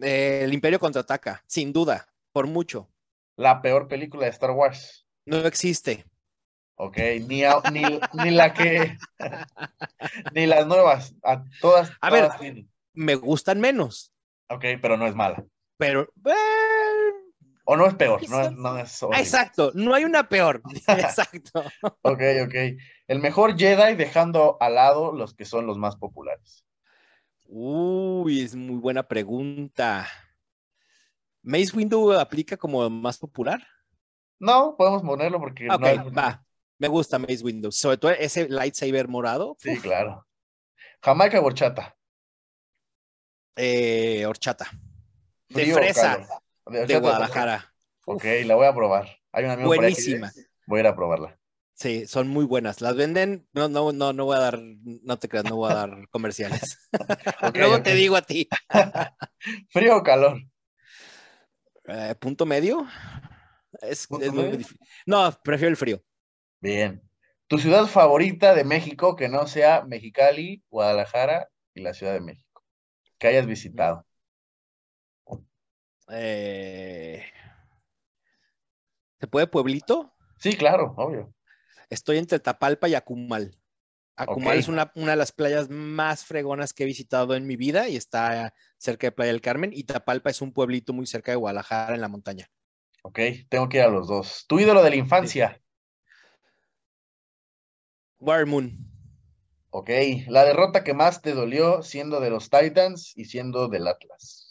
[0.00, 2.88] Eh, el Imperio contraataca, sin duda, por mucho.
[3.36, 5.06] la peor película de Star Wars.
[5.26, 6.04] No existe.
[6.76, 8.96] Ok, ni, a- ni, ni la que,
[10.30, 12.28] ni las nuevas, a todas, A ver.
[12.38, 12.70] tienen.
[12.94, 14.12] Me gustan menos,
[14.50, 15.44] Ok, pero no es mala.
[15.76, 16.08] pero...
[16.24, 17.27] eh,
[17.70, 19.22] O no es peor, no es, no es horrible.
[19.22, 20.62] exacto, no hay una peor.
[20.88, 21.62] Exacto.
[22.00, 22.54] Ok, ok.
[23.06, 26.64] El mejor Jedi dejando al lado los que son los más populares.
[27.44, 30.06] Uy, es muy buena pregunta.
[31.42, 33.62] ¿Maze Window aplica como más popular?
[34.38, 36.42] No, podemos ponerlo porque Ok, no hay- va.
[36.78, 39.56] Me gusta Maze Window, sobre todo ese lightsaber morado.
[39.58, 40.26] Sí, uf, claro.
[41.02, 41.94] Jamaica horchata.
[43.56, 44.70] eh, horchata.
[45.48, 46.18] De Frío fresa.
[46.68, 47.74] De, Guadalajara.
[48.04, 49.08] Ok, la voy a probar.
[49.32, 50.32] Hay un amigo por ahí que Buenísima.
[50.66, 51.38] Voy a ir a probarla.
[51.78, 52.80] Sí, son muy buenas.
[52.80, 55.74] Las venden, no, no, no, no voy a dar, no te creas, no voy a
[55.74, 56.88] dar comerciales.
[57.54, 58.48] Luego te digo a ti.
[59.70, 60.42] ¿Frío o calor?
[61.86, 62.84] Eh, ¿Punto medio?
[63.80, 64.78] Es, ¿Punto es muy difícil.
[65.06, 66.02] No, prefiero el frío.
[66.60, 67.00] Bien.
[67.46, 72.64] ¿Tu ciudad favorita de México que no sea Mexicali, Guadalajara y la Ciudad de México?
[73.18, 74.04] Que hayas visitado.
[76.10, 77.22] Eh,
[79.20, 80.14] ¿Se puede pueblito?
[80.38, 81.34] Sí, claro, obvio.
[81.90, 83.56] Estoy entre Tapalpa y Acumal.
[84.16, 87.88] Acumal es una, una de las playas más fregonas que he visitado en mi vida
[87.88, 89.70] y está cerca de Playa del Carmen.
[89.72, 92.50] Y Tapalpa es un pueblito muy cerca de Guadalajara en la montaña.
[93.02, 94.44] Ok, tengo que ir a los dos.
[94.48, 95.62] ¿Tu ídolo de la infancia?
[98.18, 98.88] Warmoon.
[99.70, 99.90] Ok,
[100.26, 104.47] la derrota que más te dolió siendo de los Titans y siendo del Atlas,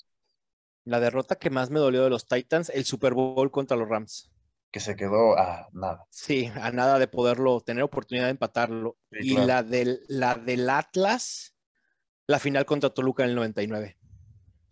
[0.87, 4.31] La derrota que más me dolió de los Titans, el Super Bowl contra los Rams.
[4.71, 6.05] que se quedó a nada.
[6.09, 8.95] Sí, a nada de poderlo, tener oportunidad de empatarlo.
[9.11, 9.47] Sí, y claro.
[9.47, 11.55] la, del, la del Atlas,
[12.25, 13.97] la final contra Toluca en el 99.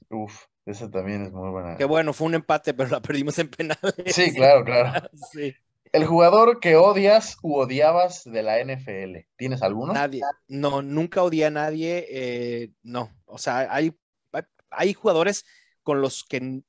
[0.10, 1.76] Uf, esa también es muy buena.
[1.76, 3.94] Que bueno, fue un empate, pero la perdimos en penales.
[4.08, 5.10] Sí, claro, claro.
[5.34, 5.54] Sí.
[5.92, 9.92] El jugador que odias u odiabas de la NFL, ¿tienes alguno?
[9.94, 13.94] Nadie, no, nunca odié a nadie, eh, no, o sea, hay,
[14.34, 15.46] hay, hay jugadores
[15.86, 16.64] con los que no,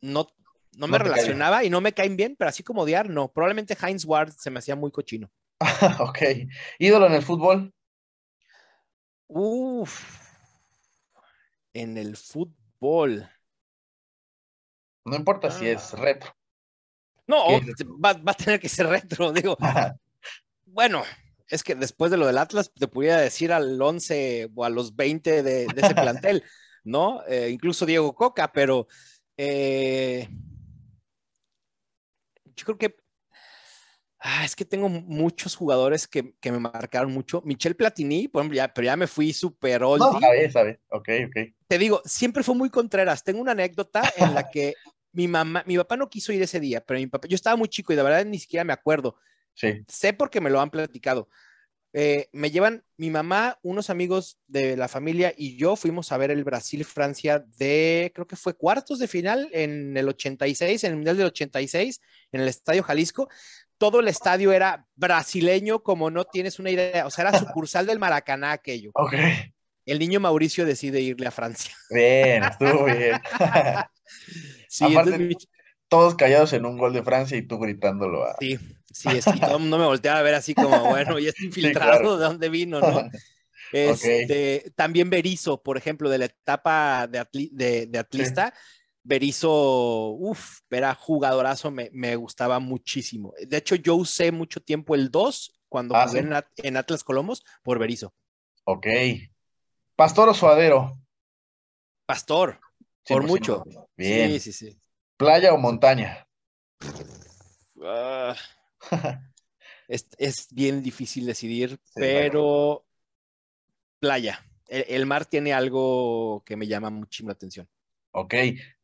[0.00, 1.12] no me No te caen.
[1.12, 4.50] relacionaba y no me caen bien, pero así como odiar, no, probablemente Heinz Ward se
[4.50, 5.30] me hacía muy cochino.
[6.00, 6.18] ok.
[6.78, 7.74] ¿Ídolo en el fútbol?
[9.28, 10.00] Uf,
[11.74, 13.28] en el fútbol.
[15.04, 15.96] No importa si es Ah.
[15.98, 16.32] retro.
[17.26, 17.46] No,
[18.04, 19.56] va, va a tener que ser retro, digo,
[20.66, 21.02] bueno,
[21.48, 24.96] es que después de lo del Atlas, te pudiera decir al 11 o a los
[24.96, 26.44] 20 de, de ese plantel,
[26.84, 27.22] ¿no?
[27.26, 28.86] Eh, incluso Diego Coca, pero
[29.36, 30.28] eh,
[32.56, 32.96] yo creo que
[34.20, 37.42] ah, es que tengo muchos jugadores que, que me marcaron mucho.
[37.44, 40.78] Michel Platini, por ejemplo, ya, pero ya me fui super no, sabes, sabes.
[40.88, 41.54] Ok, ok.
[41.66, 43.24] Te digo, siempre fue muy contreras.
[43.24, 44.74] Tengo una anécdota en la que
[45.12, 47.68] mi mamá, mi papá no quiso ir ese día, pero mi papá, yo estaba muy
[47.68, 49.16] chico y de verdad ni siquiera me acuerdo.
[49.54, 49.82] Sí.
[49.88, 51.28] Sé porque me lo han platicado.
[51.92, 56.30] Eh, me llevan mi mamá, unos amigos de la familia y yo fuimos a ver
[56.30, 61.16] el Brasil-Francia de, creo que fue cuartos de final en el 86, en el Mundial
[61.16, 62.00] del 86,
[62.32, 63.28] en el Estadio Jalisco.
[63.78, 67.06] Todo el estadio era brasileño, como no tienes una idea.
[67.06, 68.90] O sea, era sucursal del Maracaná aquello.
[68.94, 69.14] Ok.
[69.86, 71.72] El niño Mauricio decide irle a Francia.
[71.90, 73.18] Bien, estuvo bien.
[74.68, 75.34] Sí, Aparte- entonces mi-
[75.88, 78.36] Todos callados en un gol de Francia y tú gritándolo a...
[78.38, 78.58] sí,
[78.90, 81.44] sí, es, y todo el mundo me volteaba a ver así como, bueno, y este
[81.46, 82.16] infiltrado, claro.
[82.18, 83.02] ¿de dónde vino, no?
[83.72, 88.52] Este, También Berizo, por ejemplo, de la etapa de, atli- de, de atlista,
[89.04, 93.32] Berizo, uff, era jugadorazo, me, me gustaba muchísimo.
[93.46, 96.26] De hecho, yo usé mucho tiempo el 2 cuando Ah, jugué ¿sí?
[96.26, 98.12] en, At- en Atlas Colomos por Berizo.
[98.64, 98.86] Ok.
[99.94, 100.98] Pastor o suadero.
[102.06, 102.58] Pastor,
[103.06, 103.26] por 100%.
[103.28, 103.64] mucho.
[103.96, 104.32] Bien.
[104.32, 104.78] Sí, sí, sí.
[105.16, 106.26] Playa o montaña.
[107.84, 108.34] Ah,
[109.88, 112.86] es, es bien difícil decidir, Sí, pero
[113.98, 114.40] playa.
[114.68, 117.68] El, el mar tiene algo que me llama muchísimo la atención.
[118.12, 118.34] Ok.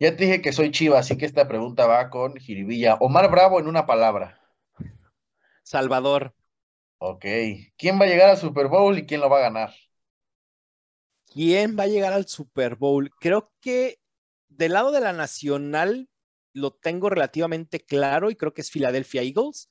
[0.01, 2.95] Ya te dije que soy chiva, así que esta pregunta va con jiribilla.
[2.97, 4.41] Omar Bravo en una palabra.
[5.63, 6.33] Salvador,
[6.99, 7.25] Ok.
[7.79, 9.75] ¿Quién va a llegar al Super Bowl y quién lo va a ganar?
[11.33, 13.11] ¿quién va a llegar al Super Bowl?
[13.21, 14.01] Creo que
[14.49, 16.09] del lado de la nacional
[16.53, 19.69] lo tengo relativamente claro y creo que es Philadelphia Eagles.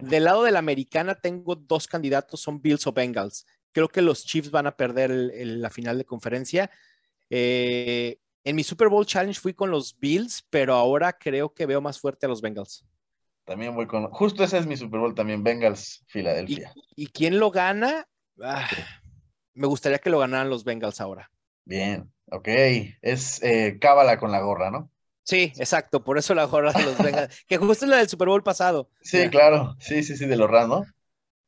[0.00, 3.46] Del lado de la americana tengo dos candidatos, son Bills o Bengals.
[3.72, 6.70] Creo que los Chiefs van a perder el- el- la final de conferencia.
[7.30, 11.80] Eh, en mi Super Bowl Challenge fui con los Bills, pero ahora creo que veo
[11.80, 12.84] más fuerte a los Bengals.
[13.44, 14.06] También voy con.
[14.10, 16.72] Justo ese es mi Super Bowl también, Bengals, ¿Y, Filadelfia.
[16.94, 18.06] y quién lo gana?
[18.40, 18.68] Ah,
[19.54, 21.30] me gustaría que lo ganaran los Bengals ahora.
[21.64, 22.48] Bien, ok.
[23.00, 24.90] Es eh, cábala con la gorra, ¿no?
[25.24, 28.28] Sí, exacto, por eso la gorra de los Bengals, que justo es la del Super
[28.28, 28.90] Bowl pasado.
[29.02, 29.76] Sí, Ya, claro.
[29.78, 30.84] Sí, sí, sí, de los Rams, ¿no?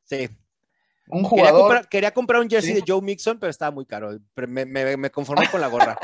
[0.05, 0.29] Sí.
[1.09, 1.61] Un Quería jugador.
[1.61, 2.81] comprar, quería comprar un jersey Sí.
[2.81, 4.18] de Joe Mixon, pero estaba muy caro.
[4.37, 5.99] Me, me- me conformé con la gorra.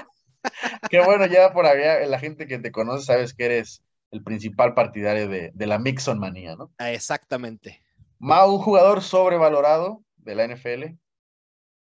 [0.90, 4.74] Qué bueno, ya por allá, la gente que te conoce, sabes que eres el principal
[4.74, 6.72] partidario de, de la Mixon manía, ¿no?
[6.78, 7.82] Ah, Exactamente.
[8.18, 10.98] Mau, un jugador sobrevalorado de la NFL.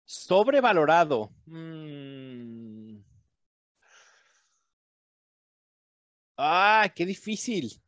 [0.05, 1.30] Sobrevalorado.
[1.47, 2.13] Mm.
[6.37, 7.80] Ah, qué difícil.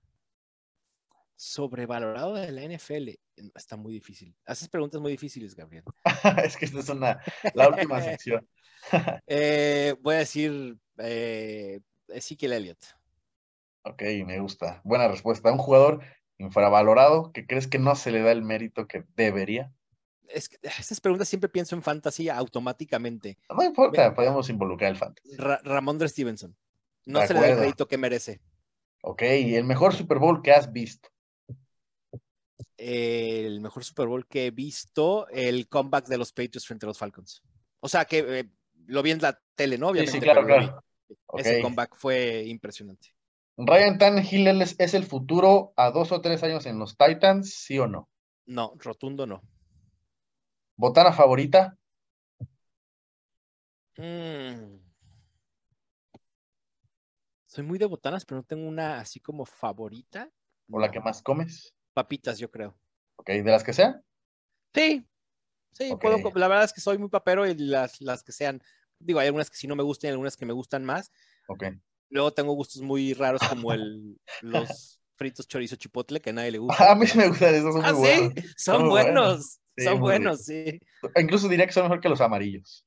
[1.34, 3.10] Sobrevalorado de la NFL.
[3.54, 4.34] Está muy difícil.
[4.46, 5.84] Haces preguntas muy difíciles, Gabriel.
[6.44, 7.20] es que esta es una,
[7.54, 8.46] la última sección.
[9.26, 12.78] Eh, voy a decir eh, Ezekiel Elliott.
[13.82, 14.80] Ok, me gusta.
[14.84, 15.50] Buena respuesta.
[15.50, 16.04] Un jugador
[16.38, 19.72] infravalorado que crees que no se le da el mérito que debería.
[20.28, 23.38] Es que estas preguntas siempre pienso en fantasy automáticamente.
[23.48, 25.36] No importa, podemos involucrar el fantasy.
[25.36, 26.56] Ra Ramondre Stevenson.
[27.06, 28.40] No De se le da el crédito que merece.
[29.02, 31.08] Ok, el mejor Super Bowl que has visto.
[32.76, 36.98] El mejor Super Bowl que he visto, el comeback de los Patriots frente a los
[36.98, 37.42] Falcons.
[37.80, 38.50] O sea que eh,
[38.86, 39.88] lo vi en la tele, ¿no?
[39.88, 40.12] Obviamente.
[40.12, 40.84] sí, claro, claro.
[41.38, 43.14] Ese comeback fue impresionante.
[43.56, 47.78] Ryan Tannehill es, es el futuro a dos o tres años en los Titans, ¿sí
[47.78, 48.10] o no?
[48.44, 49.42] No, rotundo no.
[50.76, 51.78] ¿Botana favorita?
[53.96, 54.85] Mm.
[57.56, 60.30] Soy muy de botanas, pero no tengo una así como favorita.
[60.70, 61.74] ¿O la que más comes?
[61.94, 62.78] Papitas, yo creo.
[63.16, 64.02] Ok, de las que sean.
[64.74, 65.06] Sí,
[65.72, 66.02] sí, Ok.
[66.02, 68.62] puedo, la verdad es que soy muy papero y las, las que sean,
[68.98, 71.12] digo, hay algunas que sí no me gustan y algunas que me gustan más.
[71.48, 71.64] Ok.
[72.10, 76.58] Luego tengo gustos muy raros como el, los fritos chorizo chipotle, que a nadie le
[76.58, 76.90] gusta.
[76.90, 78.34] A mí sí me gustan esos, son Ah, muy sí, buenos.
[78.56, 79.60] son muy buenos.
[79.76, 80.80] Sí, son buenos, sí.
[81.16, 82.84] Incluso diría que son mejor que los amarillos.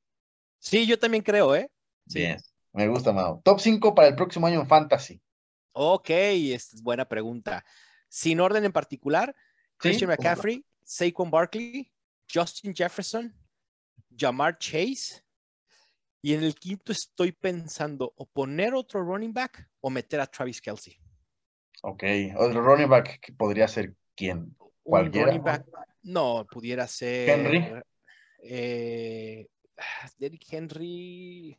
[0.60, 1.70] Sí, yo también creo, ¿eh?
[2.08, 2.28] Sí.
[2.28, 2.44] Bien,
[2.74, 3.42] me gusta, Mao.
[3.44, 5.22] Top 5 para el próximo año en Fantasy.
[5.72, 7.64] Ok, es buena pregunta.
[8.08, 10.10] Sin orden en particular, Sí, Christian.
[10.10, 11.92] McCaffrey, Saquon Barkley,
[12.32, 13.34] Justin Jefferson,
[14.18, 15.24] Jamar Chase.
[16.22, 20.60] Y en el quinto estoy pensando o poner otro running back o meter a Travis
[20.60, 20.98] Kelsey.
[21.82, 22.04] Ok,
[22.36, 24.54] otro running back que podría ser quién.
[24.84, 25.28] ¿Cualquiera?
[25.28, 25.66] running back,
[26.02, 27.30] no, pudiera ser.
[27.30, 27.72] Henry.
[28.44, 29.48] eh,
[29.78, 31.58] ah, Derrick Henry.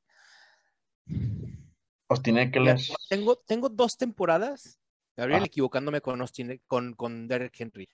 [2.38, 2.78] Eckler.
[3.08, 4.80] tengo, tengo dos temporadas,
[5.16, 5.46] Gabriel, Ah.
[5.46, 7.88] equivocándome con, Austin- con, con Derrick Henry.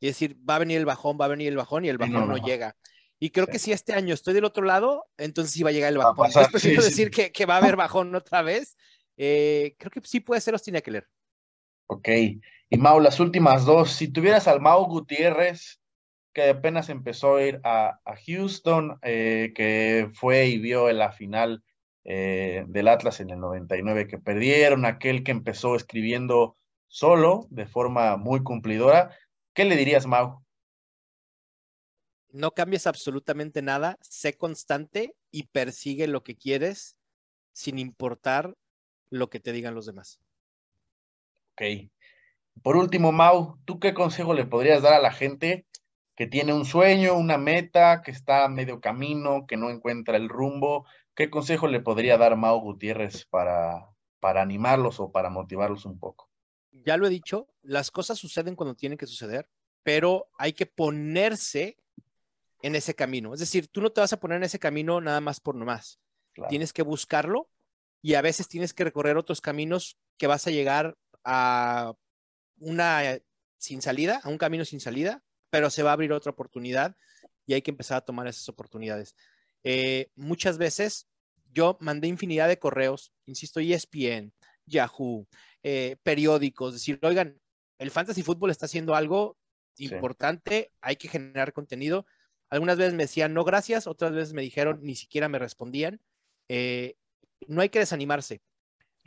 [0.00, 2.00] Y decir, va a venir el bajón, va a venir el bajón y el Sí,
[2.00, 2.44] bajón no, no, no.
[2.46, 2.76] llega.
[3.20, 3.52] Y creo Sí.
[3.52, 6.26] que si este año estoy del otro lado, entonces sí va a llegar el bajón.
[6.26, 6.90] Entonces prefiero sí, sí.
[6.90, 8.76] decir que, que va a haber bajón otra vez.
[9.16, 11.06] Eh, creo que sí puede ser Austin Eckler.
[11.86, 12.08] Ok.
[12.70, 13.92] Y Mau, las últimas dos.
[13.92, 15.78] Si tuvieras al Mau Gutiérrez,
[16.32, 21.12] que apenas empezó a ir a, a Houston, eh, que fue y vio en la
[21.12, 21.62] final
[22.04, 26.56] eh, del Atlas en el 99 que perdieron, aquel que empezó escribiendo
[26.88, 29.16] solo, de forma muy cumplidora,
[29.54, 30.42] ¿qué le dirías, Mau?
[32.30, 36.96] No cambies absolutamente nada, sé constante y persigue lo que quieres
[37.52, 38.54] sin importar
[39.10, 40.20] lo que te digan los demás.
[41.52, 41.90] Ok.
[42.62, 45.66] Por último, Mau, ¿tú qué consejo le podrías dar a la gente
[46.14, 50.28] que tiene un sueño, una meta, que está a medio camino, que no encuentra el
[50.28, 50.86] rumbo?
[51.22, 56.28] ¿Qué consejo le podría dar Mau Gutiérrez para, para animarlos o para motivarlos un poco?
[56.72, 59.48] ya lo he dicho, las cosas suceden cuando tienen que suceder,
[59.84, 61.76] pero hay que ponerse
[62.60, 63.34] en ese camino.
[63.34, 66.00] Es decir, tú no te vas a poner en ese camino nada más por nomás.
[66.32, 66.48] Claro.
[66.48, 67.48] Tienes que buscarlo
[68.00, 71.94] y a veces tienes que recorrer otros caminos que vas a llegar a
[72.58, 73.20] una
[73.58, 76.96] sin salida, a un camino sin salida, pero se va a abrir otra oportunidad
[77.46, 79.14] y hay que empezar a tomar esas oportunidades.
[79.62, 81.06] Eh, muchas veces
[81.52, 84.32] yo mandé infinidad de correos, insisto, ESPN,
[84.66, 85.26] Yahoo,
[85.62, 87.40] eh, periódicos, decir, oigan,
[87.78, 89.36] el fantasy fútbol está haciendo algo
[89.76, 92.06] importante, hay que generar contenido.
[92.48, 96.00] Algunas veces me decían no gracias, otras veces me dijeron ni siquiera me respondían.
[96.48, 96.96] Eh,
[97.48, 98.42] no hay que desanimarse.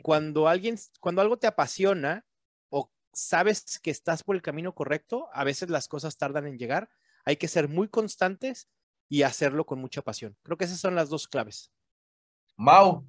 [0.02, 2.26] Cuando alguien, cuando algo te apasiona
[2.68, 6.90] o sabes que estás por el camino correcto, a veces las cosas tardan en llegar.
[7.24, 8.68] Hay que ser muy constantes
[9.08, 10.36] y hacerlo con mucha pasión.
[10.42, 11.72] Creo que esas son las dos claves.
[12.56, 13.06] Mau,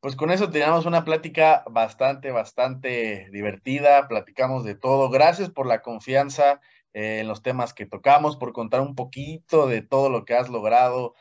[0.00, 5.10] pues con eso teníamos una plática bastante, bastante divertida, platicamos de todo.
[5.10, 6.60] Gracias por la confianza
[6.92, 10.48] eh, en los temas que tocamos, por contar un poquito de todo lo que has
[10.48, 11.14] logrado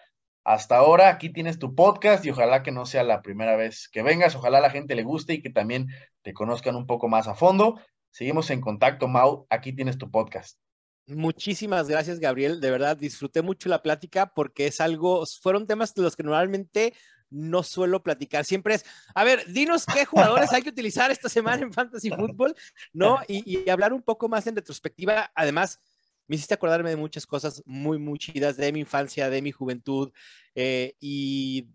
[0.43, 1.09] hasta ahora.
[1.09, 4.61] Aquí tienes tu podcast y ojalá que no sea la primera vez que vengas, ojalá
[4.61, 5.87] la gente le guste y que también
[6.21, 7.79] te conozcan un poco más a fondo.
[8.11, 10.59] Seguimos en contacto, Mau, aquí tienes tu podcast.
[11.07, 12.59] Muchísimas gracias, Gabriel.
[12.59, 16.93] De verdad, disfruté mucho la plática porque es algo, fueron temas de los que normalmente
[17.29, 18.45] no suelo platicar.
[18.45, 22.55] Siempre es, a ver, dinos qué jugadores hay que utilizar esta semana en Fantasy Football,
[22.93, 23.19] ¿no?
[23.27, 25.31] Y, hablar un poco más en retrospectiva.
[25.35, 25.79] Además,
[26.27, 30.11] me hiciste acordarme de muchas cosas muy, muy chidas de mi infancia, de mi juventud
[30.55, 31.67] eh, y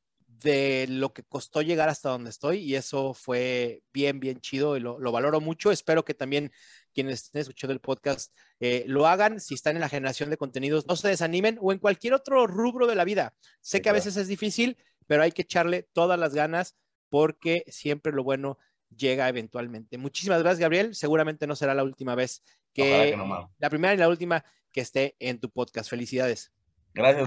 [0.42, 2.58] de lo que costó llegar hasta donde estoy.
[2.58, 5.70] Y eso fue bien, bien chido y lo, valoro mucho.
[5.70, 6.52] Espero que también
[6.92, 9.40] quienes estén escuchando el podcast eh, lo hagan.
[9.40, 12.86] Si están en la generación de contenidos, no se desanimen o en cualquier otro rubro
[12.86, 13.34] de la vida.
[13.60, 14.76] Sé que a veces es difícil,
[15.06, 16.76] pero hay que echarle todas las ganas
[17.08, 18.58] porque siempre lo bueno
[18.96, 19.98] llega eventualmente.
[19.98, 20.94] Muchísimas gracias, Gabriel.
[20.94, 22.42] Seguramente no será la última vez
[22.72, 23.16] que,
[23.58, 25.90] la primera y la última que esté en tu podcast.
[25.90, 26.52] Felicidades.
[26.94, 27.20] Gracias.